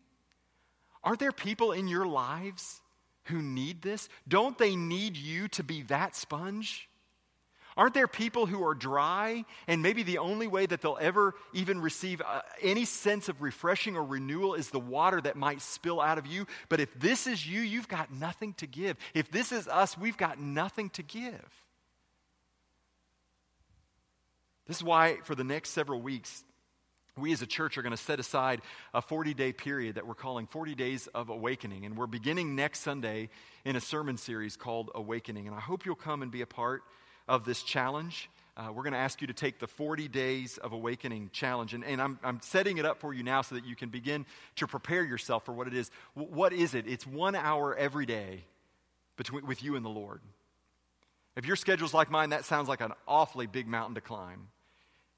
Aren't 1.03 1.19
there 1.19 1.33
people 1.33 1.73
in 1.73 1.87
your 1.87 2.07
lives 2.07 2.81
who 3.25 3.41
need 3.41 3.81
this? 3.81 4.07
Don't 4.27 4.57
they 4.57 4.75
need 4.75 5.17
you 5.17 5.47
to 5.49 5.63
be 5.63 5.83
that 5.83 6.15
sponge? 6.15 6.89
Aren't 7.75 7.93
there 7.93 8.07
people 8.07 8.45
who 8.45 8.63
are 8.65 8.75
dry 8.75 9.45
and 9.67 9.81
maybe 9.81 10.03
the 10.03 10.19
only 10.19 10.47
way 10.47 10.65
that 10.65 10.81
they'll 10.81 10.97
ever 10.99 11.33
even 11.53 11.81
receive 11.81 12.21
uh, 12.21 12.41
any 12.61 12.85
sense 12.85 13.29
of 13.29 13.41
refreshing 13.41 13.97
or 13.97 14.03
renewal 14.03 14.53
is 14.53 14.69
the 14.69 14.79
water 14.79 15.19
that 15.21 15.35
might 15.35 15.61
spill 15.61 15.99
out 15.99 16.17
of 16.17 16.27
you? 16.27 16.45
But 16.69 16.79
if 16.79 16.93
this 16.99 17.25
is 17.25 17.47
you, 17.47 17.61
you've 17.61 17.87
got 17.87 18.13
nothing 18.13 18.53
to 18.55 18.67
give. 18.67 18.97
If 19.13 19.31
this 19.31 19.51
is 19.51 19.67
us, 19.67 19.97
we've 19.97 20.17
got 20.17 20.39
nothing 20.39 20.89
to 20.91 21.03
give. 21.03 21.63
This 24.67 24.77
is 24.77 24.83
why, 24.83 25.17
for 25.23 25.35
the 25.35 25.43
next 25.43 25.71
several 25.71 26.01
weeks, 26.01 26.43
we 27.17 27.31
as 27.31 27.41
a 27.41 27.47
church 27.47 27.77
are 27.77 27.81
going 27.81 27.95
to 27.95 27.97
set 27.97 28.19
aside 28.19 28.61
a 28.93 29.01
40 29.01 29.33
day 29.33 29.51
period 29.51 29.95
that 29.95 30.07
we're 30.07 30.15
calling 30.15 30.47
40 30.47 30.73
Days 30.75 31.07
of 31.07 31.29
Awakening. 31.29 31.85
And 31.85 31.97
we're 31.97 32.07
beginning 32.07 32.55
next 32.55 32.79
Sunday 32.79 33.29
in 33.65 33.75
a 33.75 33.81
sermon 33.81 34.17
series 34.17 34.55
called 34.55 34.89
Awakening. 34.95 35.47
And 35.47 35.55
I 35.55 35.59
hope 35.59 35.85
you'll 35.85 35.95
come 35.95 36.21
and 36.21 36.31
be 36.31 36.41
a 36.41 36.47
part 36.47 36.83
of 37.33 37.45
this 37.45 37.63
challenge. 37.63 38.29
Uh, 38.55 38.67
we're 38.67 38.83
going 38.83 38.93
to 38.93 38.99
ask 38.99 39.19
you 39.19 39.25
to 39.25 39.33
take 39.33 39.57
the 39.57 39.65
40 39.65 40.07
Days 40.07 40.59
of 40.59 40.71
Awakening 40.71 41.31
challenge. 41.33 41.73
And, 41.73 41.83
and 41.83 41.99
I'm, 41.99 42.19
I'm 42.23 42.39
setting 42.43 42.77
it 42.77 42.85
up 42.85 42.99
for 42.99 43.11
you 43.11 43.23
now 43.23 43.41
so 43.41 43.55
that 43.55 43.65
you 43.65 43.75
can 43.75 43.89
begin 43.89 44.27
to 44.57 44.67
prepare 44.67 45.03
yourself 45.03 45.43
for 45.43 45.51
what 45.51 45.65
it 45.65 45.73
is. 45.73 45.89
W- 46.15 46.31
what 46.31 46.53
is 46.53 46.75
it? 46.75 46.85
It's 46.87 47.07
one 47.07 47.35
hour 47.35 47.75
every 47.75 48.05
day 48.05 48.43
between, 49.17 49.47
with 49.47 49.63
you 49.63 49.75
and 49.75 49.83
the 49.83 49.89
Lord. 49.89 50.21
If 51.35 51.47
your 51.47 51.55
schedule's 51.55 51.95
like 51.95 52.11
mine, 52.11 52.29
that 52.29 52.45
sounds 52.45 52.69
like 52.69 52.81
an 52.81 52.91
awfully 53.07 53.47
big 53.47 53.67
mountain 53.67 53.95
to 53.95 54.01
climb. 54.01 54.49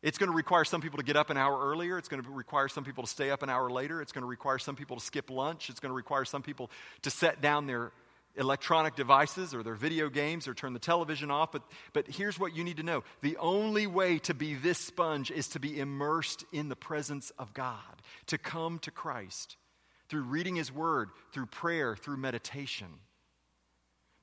It's 0.01 0.17
going 0.17 0.32
to 0.32 0.36
require 0.36 0.63
some 0.63 0.80
people 0.80 0.99
to 0.99 1.04
get 1.04 1.17
up 1.17 1.30
an 1.30 1.36
hour 1.36 1.60
earlier. 1.69 1.97
It's 1.97 2.08
going 2.08 2.23
to 2.23 2.30
require 2.30 2.69
some 2.69 2.86
people 2.86 3.04
to 3.04 3.10
stay 3.10 3.32
up 3.32 3.43
an 3.43 3.49
hour 3.49 3.69
later. 3.69 4.01
It's 4.01 4.13
going 4.13 4.21
to 4.21 4.28
require 4.28 4.60
some 4.60 4.78
people 4.78 4.95
to 4.95 5.04
skip 5.04 5.30
lunch. 5.30 5.69
It's 5.69 5.82
going 5.82 5.89
to 5.89 5.95
require 5.95 6.23
some 6.23 6.41
people 6.41 6.71
to 7.01 7.10
set 7.10 7.41
down 7.41 7.67
their 7.67 7.91
electronic 8.38 8.95
devices 8.95 9.54
or 9.54 9.63
their 9.63 9.76
video 9.76 10.10
games 10.10 10.48
or 10.48 10.54
turn 10.54 10.74
the 10.74 10.80
television 10.80 11.32
off. 11.32 11.52
But, 11.52 11.63
but 11.93 12.08
here's 12.08 12.39
what 12.39 12.56
you 12.56 12.63
need 12.63 12.78
to 12.78 12.84
know 12.84 13.04
the 13.21 13.38
only 13.38 13.88
way 13.88 14.19
to 14.19 14.34
be 14.34 14.56
this 14.56 14.78
sponge 14.78 15.32
is 15.32 15.48
to 15.50 15.60
be 15.60 15.80
immersed 15.80 16.43
in 16.52 16.69
the 16.69 16.76
presence 16.76 17.32
of 17.38 17.54
God, 17.54 18.02
to 18.28 18.38
come 18.38 18.80
to 18.80 18.91
Christ 18.91 19.58
through 20.10 20.24
reading 20.24 20.56
His 20.56 20.71
Word, 20.71 21.10
through 21.32 21.48
prayer, 21.48 21.95
through 21.95 22.17
meditation. 22.17 22.88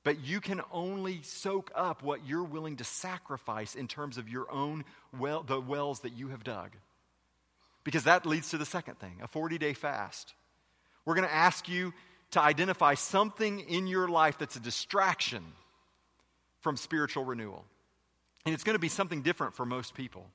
But 0.03 0.21
you 0.21 0.41
can 0.41 0.61
only 0.71 1.21
soak 1.23 1.71
up 1.75 2.03
what 2.03 2.27
you're 2.27 2.43
willing 2.43 2.77
to 2.77 2.83
sacrifice 2.83 3.75
in 3.75 3.87
terms 3.87 4.17
of 4.17 4.27
your 4.27 4.51
own 4.51 4.83
well, 5.17 5.43
the 5.43 5.61
wells 5.61 6.01
that 6.01 6.13
you 6.13 6.29
have 6.29 6.43
dug. 6.43 6.71
Because 7.83 8.03
that 8.03 8.25
leads 8.25 8.49
to 8.49 8.57
the 8.57 8.65
second 8.65 8.99
thing 8.99 9.19
a 9.21 9.27
40 9.27 9.57
day 9.57 9.73
fast. 9.73 10.33
We're 11.05 11.15
going 11.15 11.27
to 11.27 11.33
ask 11.33 11.67
you 11.67 11.93
to 12.33 12.41
identify 12.41 12.93
something 12.93 13.59
in 13.61 13.87
your 13.87 14.07
life 14.07 14.37
that's 14.37 14.55
a 14.55 14.59
distraction 14.59 15.43
from 16.61 16.77
spiritual 16.77 17.25
renewal. 17.25 17.65
And 18.45 18.53
it's 18.53 18.63
going 18.63 18.75
to 18.75 18.79
be 18.79 18.89
something 18.89 19.21
different 19.21 19.53
for 19.53 19.65
most 19.65 19.93
people. 19.93 20.27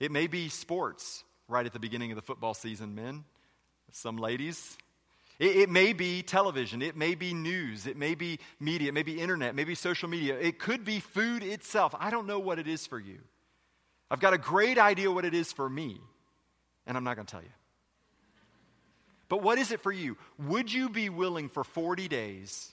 It 0.00 0.12
may 0.12 0.26
be 0.26 0.48
sports 0.48 1.24
right 1.48 1.64
at 1.64 1.72
the 1.72 1.78
beginning 1.78 2.12
of 2.12 2.16
the 2.16 2.22
football 2.22 2.54
season, 2.54 2.94
men, 2.94 3.24
some 3.92 4.16
ladies. 4.16 4.76
It, 5.38 5.56
it, 5.56 5.70
may 5.70 5.92
be 5.92 6.22
television. 6.22 6.82
It 6.82 6.96
may 6.96 7.14
be 7.14 7.32
news. 7.32 7.86
It 7.86 7.96
may 7.96 8.14
be 8.14 8.38
media. 8.60 8.88
It 8.88 8.94
may 8.94 9.02
be 9.02 9.20
internet. 9.20 9.54
Maybe 9.54 9.74
social 9.74 10.08
media. 10.08 10.36
It 10.38 10.58
could 10.58 10.84
be 10.84 11.00
food 11.00 11.42
itself. 11.42 11.94
I 11.98 12.10
don't 12.10 12.26
know 12.26 12.38
what 12.38 12.58
it 12.58 12.66
is 12.66 12.86
for 12.86 12.98
you. 12.98 13.18
I've 14.10 14.20
got 14.20 14.34
a 14.34 14.38
great 14.38 14.78
idea 14.78 15.10
what 15.10 15.24
it 15.24 15.34
is 15.34 15.52
for 15.52 15.68
me, 15.68 16.00
and 16.86 16.96
I'm 16.96 17.04
not 17.04 17.16
going 17.16 17.26
to 17.26 17.30
tell 17.30 17.42
you. 17.42 17.48
But 19.28 19.42
what 19.42 19.58
is 19.58 19.72
it 19.72 19.80
for 19.80 19.92
you? 19.92 20.16
Would 20.38 20.72
you 20.72 20.88
be 20.88 21.08
willing 21.08 21.48
for 21.48 21.64
40 21.64 22.08
days 22.08 22.70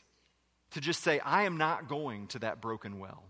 to 0.71 0.81
just 0.81 1.03
say, 1.03 1.19
I 1.19 1.43
am 1.43 1.57
not 1.57 1.87
going 1.87 2.27
to 2.27 2.39
that 2.39 2.61
broken 2.61 2.99
well? 2.99 3.23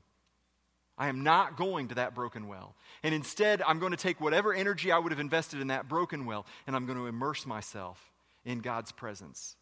I 0.98 1.10
am 1.10 1.24
not 1.24 1.58
going 1.58 1.90
to 1.90 1.96
that 1.96 2.16
broken 2.16 2.48
well. 2.48 2.76
And 3.04 3.14
instead, 3.14 3.62
I'm 3.62 3.80
going 3.80 3.92
to 3.92 3.98
take 3.98 4.22
whatever 4.22 4.54
energy 4.54 4.92
I 4.92 4.98
would 4.98 5.12
have 5.12 5.20
invested 5.20 5.60
in 5.60 5.68
that 5.68 5.90
broken 5.90 6.26
well 6.26 6.46
and 6.68 6.76
I'm 6.76 6.86
going 6.86 6.98
to 6.98 7.08
immerse 7.08 7.46
myself 7.46 8.12
in 8.46 8.60
God's 8.60 8.92
presence 8.92 9.56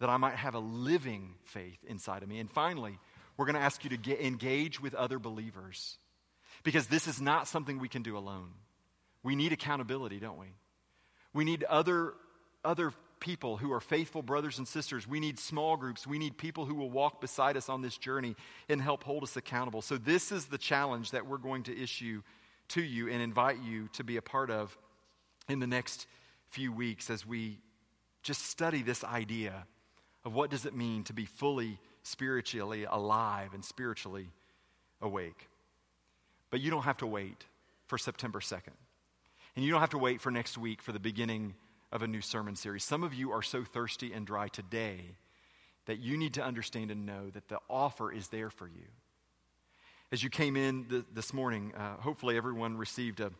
that 0.00 0.10
I 0.10 0.16
might 0.16 0.34
have 0.34 0.54
a 0.54 0.58
living 0.58 1.34
faith 1.44 1.78
inside 1.86 2.22
of 2.22 2.28
me. 2.28 2.38
And 2.38 2.50
finally, 2.50 2.98
we're 3.36 3.46
going 3.46 3.54
to 3.54 3.62
ask 3.62 3.84
you 3.84 3.90
to 3.90 3.96
get, 3.96 4.20
engage 4.20 4.80
with 4.80 4.94
other 4.94 5.18
believers 5.18 5.96
because 6.62 6.88
this 6.88 7.06
is 7.06 7.20
not 7.20 7.48
something 7.48 7.78
we 7.78 7.88
can 7.88 8.02
do 8.02 8.18
alone. 8.18 8.50
We 9.22 9.36
need 9.36 9.52
accountability, 9.52 10.18
don't 10.18 10.38
we? 10.38 10.48
We 11.32 11.44
need 11.44 11.64
other, 11.64 12.14
other 12.64 12.92
people 13.24 13.56
who 13.56 13.72
are 13.72 13.80
faithful 13.80 14.22
brothers 14.22 14.58
and 14.58 14.68
sisters. 14.68 15.08
We 15.08 15.18
need 15.18 15.38
small 15.38 15.78
groups. 15.78 16.06
We 16.06 16.18
need 16.18 16.36
people 16.36 16.66
who 16.66 16.74
will 16.74 16.90
walk 16.90 17.22
beside 17.22 17.56
us 17.56 17.70
on 17.70 17.80
this 17.80 17.96
journey 17.96 18.36
and 18.68 18.82
help 18.82 19.02
hold 19.02 19.22
us 19.22 19.34
accountable. 19.34 19.80
So, 19.80 19.96
this 19.96 20.30
is 20.30 20.44
the 20.44 20.58
challenge 20.58 21.12
that 21.12 21.26
we're 21.26 21.38
going 21.38 21.62
to 21.64 21.82
issue 21.82 22.22
to 22.68 22.82
you 22.82 23.08
and 23.08 23.22
invite 23.22 23.62
you 23.62 23.88
to 23.94 24.04
be 24.04 24.18
a 24.18 24.22
part 24.22 24.50
of 24.50 24.76
in 25.48 25.58
the 25.58 25.66
next 25.66 26.06
few 26.50 26.70
weeks 26.70 27.08
as 27.08 27.26
we 27.26 27.58
just 28.22 28.42
study 28.42 28.82
this 28.82 29.02
idea 29.02 29.66
of 30.26 30.34
what 30.34 30.50
does 30.50 30.66
it 30.66 30.74
mean 30.74 31.02
to 31.04 31.14
be 31.14 31.24
fully 31.24 31.78
spiritually 32.02 32.84
alive 32.84 33.54
and 33.54 33.64
spiritually 33.64 34.28
awake. 35.00 35.48
But 36.50 36.60
you 36.60 36.70
don't 36.70 36.82
have 36.82 36.98
to 36.98 37.06
wait 37.06 37.46
for 37.86 37.96
September 37.96 38.40
2nd. 38.40 38.76
And 39.56 39.64
you 39.64 39.70
don't 39.70 39.80
have 39.80 39.90
to 39.90 39.98
wait 39.98 40.20
for 40.20 40.30
next 40.30 40.58
week 40.58 40.82
for 40.82 40.92
the 40.92 41.00
beginning 41.00 41.54
of 41.94 42.02
a 42.02 42.08
new 42.08 42.20
sermon 42.20 42.56
series. 42.56 42.82
Some 42.82 43.04
of 43.04 43.14
you 43.14 43.30
are 43.30 43.40
so 43.40 43.62
thirsty 43.62 44.12
and 44.12 44.26
dry 44.26 44.48
today 44.48 44.98
that 45.86 46.00
you 46.00 46.16
need 46.16 46.34
to 46.34 46.42
understand 46.42 46.90
and 46.90 47.06
know 47.06 47.30
that 47.30 47.48
the 47.48 47.60
offer 47.70 48.12
is 48.12 48.28
there 48.28 48.50
for 48.50 48.66
you. 48.66 48.88
As 50.10 50.22
you 50.22 50.28
came 50.28 50.56
in 50.56 50.86
the, 50.88 51.04
this 51.14 51.32
morning, 51.32 51.72
uh, 51.74 51.96
hopefully 51.98 52.36
everyone 52.36 52.76
received 52.76 53.20
a, 53.20 53.30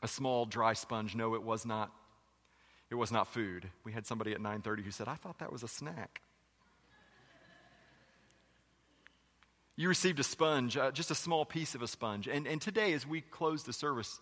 a 0.00 0.08
small 0.08 0.46
dry 0.46 0.74
sponge. 0.74 1.16
No, 1.16 1.34
it 1.34 1.42
was 1.42 1.66
not. 1.66 1.90
It 2.88 2.94
was 2.94 3.10
not 3.10 3.26
food. 3.26 3.68
We 3.84 3.92
had 3.92 4.06
somebody 4.06 4.32
at 4.32 4.38
9:30 4.38 4.84
who 4.84 4.90
said, 4.90 5.08
"I 5.08 5.14
thought 5.14 5.38
that 5.38 5.50
was 5.50 5.62
a 5.62 5.68
snack." 5.68 6.22
You 9.74 9.88
received 9.88 10.20
a 10.20 10.24
sponge, 10.24 10.76
uh, 10.76 10.90
just 10.90 11.10
a 11.10 11.14
small 11.14 11.46
piece 11.46 11.74
of 11.74 11.80
a 11.82 11.88
sponge. 11.88 12.28
And, 12.28 12.46
and 12.46 12.60
today, 12.60 12.92
as 12.92 13.06
we 13.06 13.22
close 13.22 13.62
the 13.62 13.72
service, 13.72 14.20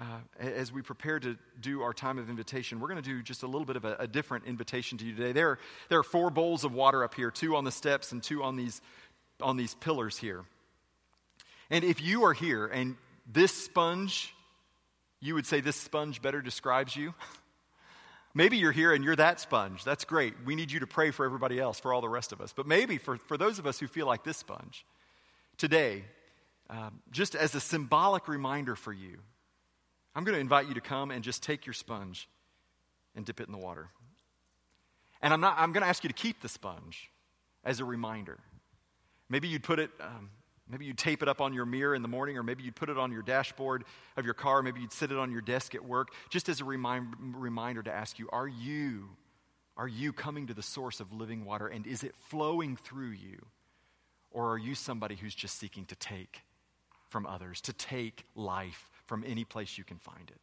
uh, 0.00 0.04
as 0.38 0.72
we 0.72 0.82
prepare 0.82 1.20
to 1.20 1.36
do 1.60 1.82
our 1.82 1.92
time 1.92 2.18
of 2.18 2.30
invitation, 2.30 2.80
we're 2.80 2.88
going 2.88 3.02
to 3.02 3.08
do 3.08 3.22
just 3.22 3.42
a 3.42 3.46
little 3.46 3.66
bit 3.66 3.76
of 3.76 3.84
a, 3.84 3.96
a, 4.00 4.06
different 4.06 4.46
invitation 4.46 4.96
to 4.98 5.04
you 5.04 5.14
today. 5.14 5.32
There, 5.32 5.58
there 5.88 5.98
are 5.98 6.04
four 6.04 6.30
bowls 6.30 6.64
of 6.64 6.72
water 6.72 7.04
up 7.04 7.14
here, 7.14 7.30
two 7.30 7.56
on 7.56 7.64
the 7.64 7.70
steps 7.70 8.10
and 8.12 8.22
two 8.22 8.42
on 8.42 8.56
these, 8.56 8.80
on 9.40 9.56
these 9.56 9.74
pillars 9.74 10.16
here. 10.16 10.44
And 11.70 11.84
if 11.84 12.02
you 12.02 12.24
are 12.24 12.32
here 12.32 12.66
and 12.66 12.96
this 13.30 13.52
sponge, 13.52 14.34
you 15.20 15.34
would 15.34 15.46
say 15.46 15.60
this 15.60 15.76
sponge 15.76 16.22
better 16.22 16.40
describes 16.40 16.96
you. 16.96 17.14
Maybe 18.34 18.56
you're 18.56 18.72
here 18.72 18.94
and 18.94 19.04
you're 19.04 19.16
that 19.16 19.40
sponge. 19.40 19.84
That's 19.84 20.06
great. 20.06 20.34
We 20.46 20.54
need 20.54 20.72
you 20.72 20.80
to 20.80 20.86
pray 20.86 21.10
for 21.10 21.26
everybody 21.26 21.60
else, 21.60 21.78
for 21.78 21.92
all 21.92 22.00
the 22.00 22.08
rest 22.08 22.32
of 22.32 22.40
us. 22.40 22.54
But 22.56 22.66
maybe 22.66 22.96
for, 22.96 23.18
for 23.18 23.36
those 23.36 23.58
of 23.58 23.66
us 23.66 23.78
who 23.78 23.86
feel 23.86 24.06
like 24.06 24.24
this 24.24 24.38
sponge, 24.38 24.86
today, 25.58 26.04
um, 26.70 27.02
just 27.10 27.34
as 27.34 27.54
a 27.54 27.60
symbolic 27.60 28.28
reminder 28.28 28.74
for 28.74 28.90
you 28.90 29.18
I'm 30.14 30.24
going 30.24 30.34
to 30.34 30.40
invite 30.40 30.68
you 30.68 30.74
to 30.74 30.80
come 30.80 31.10
and 31.10 31.24
just 31.24 31.42
take 31.42 31.66
your 31.66 31.72
sponge 31.72 32.28
and 33.14 33.24
dip 33.24 33.40
it 33.40 33.46
in 33.46 33.52
the 33.52 33.58
water. 33.58 33.88
And 35.22 35.32
I'm, 35.32 35.40
not, 35.40 35.56
I'm 35.58 35.72
going 35.72 35.82
to 35.82 35.88
ask 35.88 36.02
you 36.04 36.08
to 36.08 36.14
keep 36.14 36.40
the 36.42 36.48
sponge 36.48 37.10
as 37.64 37.80
a 37.80 37.84
reminder. 37.84 38.38
Maybe 39.28 39.48
you'd 39.48 39.62
put 39.62 39.78
it, 39.78 39.90
um, 40.00 40.30
maybe 40.68 40.84
you'd 40.84 40.98
tape 40.98 41.22
it 41.22 41.28
up 41.28 41.40
on 41.40 41.54
your 41.54 41.64
mirror 41.64 41.94
in 41.94 42.02
the 42.02 42.08
morning, 42.08 42.36
or 42.36 42.42
maybe 42.42 42.62
you'd 42.62 42.76
put 42.76 42.90
it 42.90 42.98
on 42.98 43.12
your 43.12 43.22
dashboard 43.22 43.84
of 44.16 44.24
your 44.24 44.34
car. 44.34 44.62
Maybe 44.62 44.80
you'd 44.80 44.92
sit 44.92 45.12
it 45.12 45.18
on 45.18 45.30
your 45.30 45.40
desk 45.40 45.74
at 45.74 45.84
work, 45.84 46.08
just 46.28 46.48
as 46.48 46.60
a 46.60 46.64
remind, 46.64 47.14
reminder 47.20 47.82
to 47.82 47.92
ask 47.92 48.18
you, 48.18 48.28
are 48.32 48.48
you, 48.48 49.10
are 49.76 49.88
you 49.88 50.12
coming 50.12 50.48
to 50.48 50.54
the 50.54 50.62
source 50.62 51.00
of 51.00 51.12
living 51.12 51.44
water, 51.44 51.68
and 51.68 51.86
is 51.86 52.02
it 52.02 52.14
flowing 52.28 52.76
through 52.76 53.10
you? 53.10 53.46
Or 54.30 54.52
are 54.52 54.58
you 54.58 54.74
somebody 54.74 55.14
who's 55.14 55.34
just 55.34 55.58
seeking 55.58 55.84
to 55.86 55.94
take 55.94 56.42
from 57.08 57.26
others, 57.26 57.60
to 57.62 57.72
take 57.72 58.24
life 58.34 58.88
from 59.06 59.24
any 59.26 59.44
place 59.44 59.78
you 59.78 59.84
can 59.84 59.98
find 59.98 60.30
it. 60.30 60.40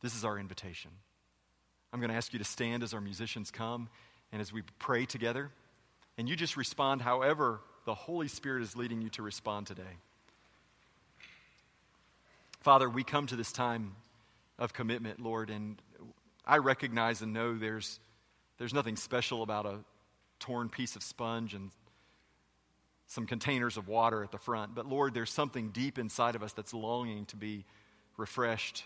This 0.00 0.14
is 0.14 0.24
our 0.24 0.38
invitation. 0.38 0.90
I'm 1.92 2.00
going 2.00 2.10
to 2.10 2.16
ask 2.16 2.32
you 2.32 2.38
to 2.38 2.44
stand 2.44 2.82
as 2.82 2.94
our 2.94 3.00
musicians 3.00 3.50
come 3.50 3.88
and 4.32 4.40
as 4.40 4.52
we 4.52 4.62
pray 4.78 5.04
together. 5.04 5.50
And 6.18 6.28
you 6.28 6.36
just 6.36 6.56
respond 6.56 7.02
however 7.02 7.60
the 7.84 7.94
Holy 7.94 8.28
Spirit 8.28 8.62
is 8.62 8.76
leading 8.76 9.02
you 9.02 9.08
to 9.10 9.22
respond 9.22 9.66
today. 9.66 9.82
Father, 12.60 12.88
we 12.88 13.02
come 13.02 13.26
to 13.26 13.36
this 13.36 13.52
time 13.52 13.96
of 14.58 14.72
commitment, 14.72 15.20
Lord, 15.20 15.50
and 15.50 15.80
I 16.46 16.58
recognize 16.58 17.20
and 17.22 17.32
know 17.32 17.56
there's, 17.56 17.98
there's 18.58 18.72
nothing 18.72 18.96
special 18.96 19.42
about 19.42 19.66
a 19.66 19.78
torn 20.38 20.68
piece 20.68 20.96
of 20.96 21.02
sponge 21.02 21.54
and 21.54 21.70
some 23.12 23.26
containers 23.26 23.76
of 23.76 23.88
water 23.88 24.24
at 24.24 24.32
the 24.32 24.38
front. 24.38 24.74
But 24.74 24.86
Lord, 24.86 25.12
there's 25.12 25.30
something 25.30 25.68
deep 25.68 25.98
inside 25.98 26.34
of 26.34 26.42
us 26.42 26.54
that's 26.54 26.72
longing 26.72 27.26
to 27.26 27.36
be 27.36 27.66
refreshed. 28.16 28.84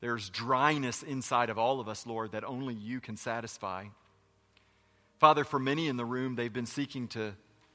There's 0.00 0.28
dryness 0.28 1.04
inside 1.04 1.50
of 1.50 1.58
all 1.58 1.78
of 1.78 1.88
us, 1.88 2.04
Lord, 2.04 2.32
that 2.32 2.42
only 2.42 2.74
you 2.74 2.98
can 2.98 3.16
satisfy. 3.16 3.84
Father, 5.20 5.44
for 5.44 5.60
many 5.60 5.86
in 5.86 5.96
the 5.96 6.04
room, 6.04 6.34
they've 6.34 6.52
been 6.52 6.66
seeking 6.66 7.06
to 7.08 7.34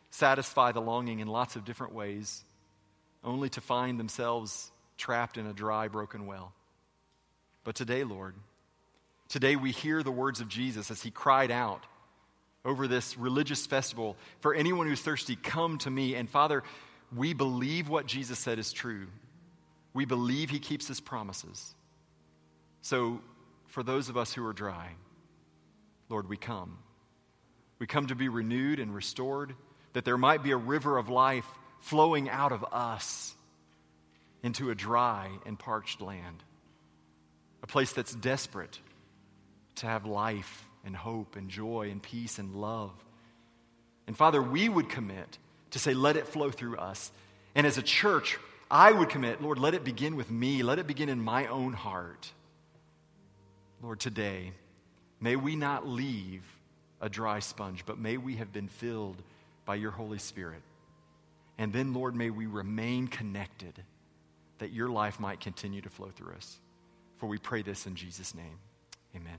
satisfy 0.10 0.74
the 0.74 0.82
longing 0.82 1.20
in 1.20 1.30
lots 1.30 1.56
of 1.56 1.64
different 1.64 1.94
ways, 1.94 2.44
only 3.24 3.48
to 3.50 3.62
find 3.62 3.98
themselves 3.98 4.70
trapped 4.98 5.38
in 5.38 5.48
a 5.48 5.54
dry, 5.54 5.88
broken 5.88 6.26
well. 6.26 6.52
But 7.64 7.76
today, 7.76 8.04
Lord, 8.04 8.36
today 9.30 9.56
we 9.56 9.72
hear 9.72 10.04
the 10.04 10.12
words 10.12 10.42
of 10.42 10.50
Jesus 10.50 10.92
as 10.92 11.04
he 11.04 11.10
cried 11.10 11.52
out 11.52 11.86
over 12.66 12.88
this 12.88 13.18
religious 13.18 13.66
festival 13.66 14.18
for 14.42 14.54
anyone 14.54 14.88
who's 14.88 15.02
thirsty, 15.02 15.36
come 15.36 15.78
to 15.80 15.90
me. 15.90 16.16
And 16.16 16.30
Father, 16.30 16.64
we 17.16 17.34
believe 17.34 17.88
what 17.88 18.08
Jesus 18.08 18.40
said 18.40 18.60
is 18.60 18.74
true. 18.74 19.08
We 19.94 20.06
believe 20.06 20.50
he 20.50 20.60
keeps 20.60 20.88
his 20.88 21.00
promises. 21.00 21.74
So, 22.82 23.22
for 23.68 23.84
those 23.84 24.10
of 24.10 24.18
us 24.18 24.34
who 24.34 24.46
are 24.46 24.54
dry, 24.54 24.90
Lord, 26.10 26.28
we 26.28 26.38
come. 26.38 26.78
We 27.80 27.88
come 27.88 28.08
to 28.08 28.16
be 28.16 28.30
renewed 28.30 28.80
and 28.80 28.94
restored, 28.94 29.56
that 29.94 30.06
there 30.06 30.18
might 30.18 30.44
be 30.44 30.52
a 30.52 30.58
river 30.58 30.98
of 30.98 31.10
life 31.10 31.48
flowing 31.80 32.30
out 32.30 32.52
of 32.52 32.66
us 32.72 33.34
into 34.44 34.70
a 34.70 34.76
dry 34.76 35.30
and 35.46 35.58
parched 35.58 36.02
land, 36.02 36.44
a 37.64 37.68
place 37.68 37.92
that's 37.92 38.14
desperate 38.14 38.80
to 39.76 39.88
have 39.88 40.06
life 40.06 40.66
and 40.86 40.96
hope 40.96 41.36
and 41.36 41.50
joy 41.50 41.90
and 41.92 42.02
peace 42.02 42.40
and 42.40 42.56
love. 42.56 42.94
And 44.08 44.16
Father, 44.16 44.42
we 44.42 44.70
would 44.70 44.90
commit 44.90 45.38
to 45.72 45.80
say, 45.80 45.94
let 45.94 46.16
it 46.16 46.28
flow 46.28 46.52
through 46.52 46.78
us. 46.78 47.12
And 47.56 47.66
as 47.66 47.78
a 47.78 47.82
church, 47.82 48.38
I 48.70 48.92
would 48.92 49.10
commit, 49.10 49.42
Lord, 49.42 49.58
let 49.58 49.74
it 49.74 49.84
begin 49.84 50.16
with 50.16 50.30
me. 50.30 50.64
Let 50.64 50.80
it 50.80 50.88
begin 50.88 51.10
in 51.10 51.20
my 51.20 51.48
own 51.48 51.74
heart. 51.74 52.32
Lord, 53.82 54.00
today, 54.00 54.52
may 55.20 55.36
we 55.36 55.56
not 55.56 55.88
leave 55.88 56.44
a 57.02 57.10
dry 57.10 57.40
sponge, 57.40 57.86
but 57.86 58.00
may 58.00 58.18
we 58.18 58.36
have 58.38 58.54
been 58.54 58.68
filled 58.68 59.22
by 59.66 59.76
your 59.76 59.92
Holy 59.92 60.20
Spirit. 60.20 60.62
And 61.58 61.72
then, 61.74 61.94
Lord, 61.94 62.16
may 62.16 62.30
we 62.30 62.46
remain 62.46 63.08
connected 63.08 63.82
that 64.60 64.72
your 64.72 64.90
life 64.90 65.20
might 65.20 65.40
continue 65.40 65.82
to 65.82 65.90
flow 65.90 66.10
through 66.16 66.34
us. 66.34 66.58
For 67.18 67.28
we 67.28 67.38
pray 67.38 67.62
this 67.62 67.86
in 67.86 67.96
Jesus' 67.96 68.36
name. 68.36 68.60
Amen. 69.16 69.38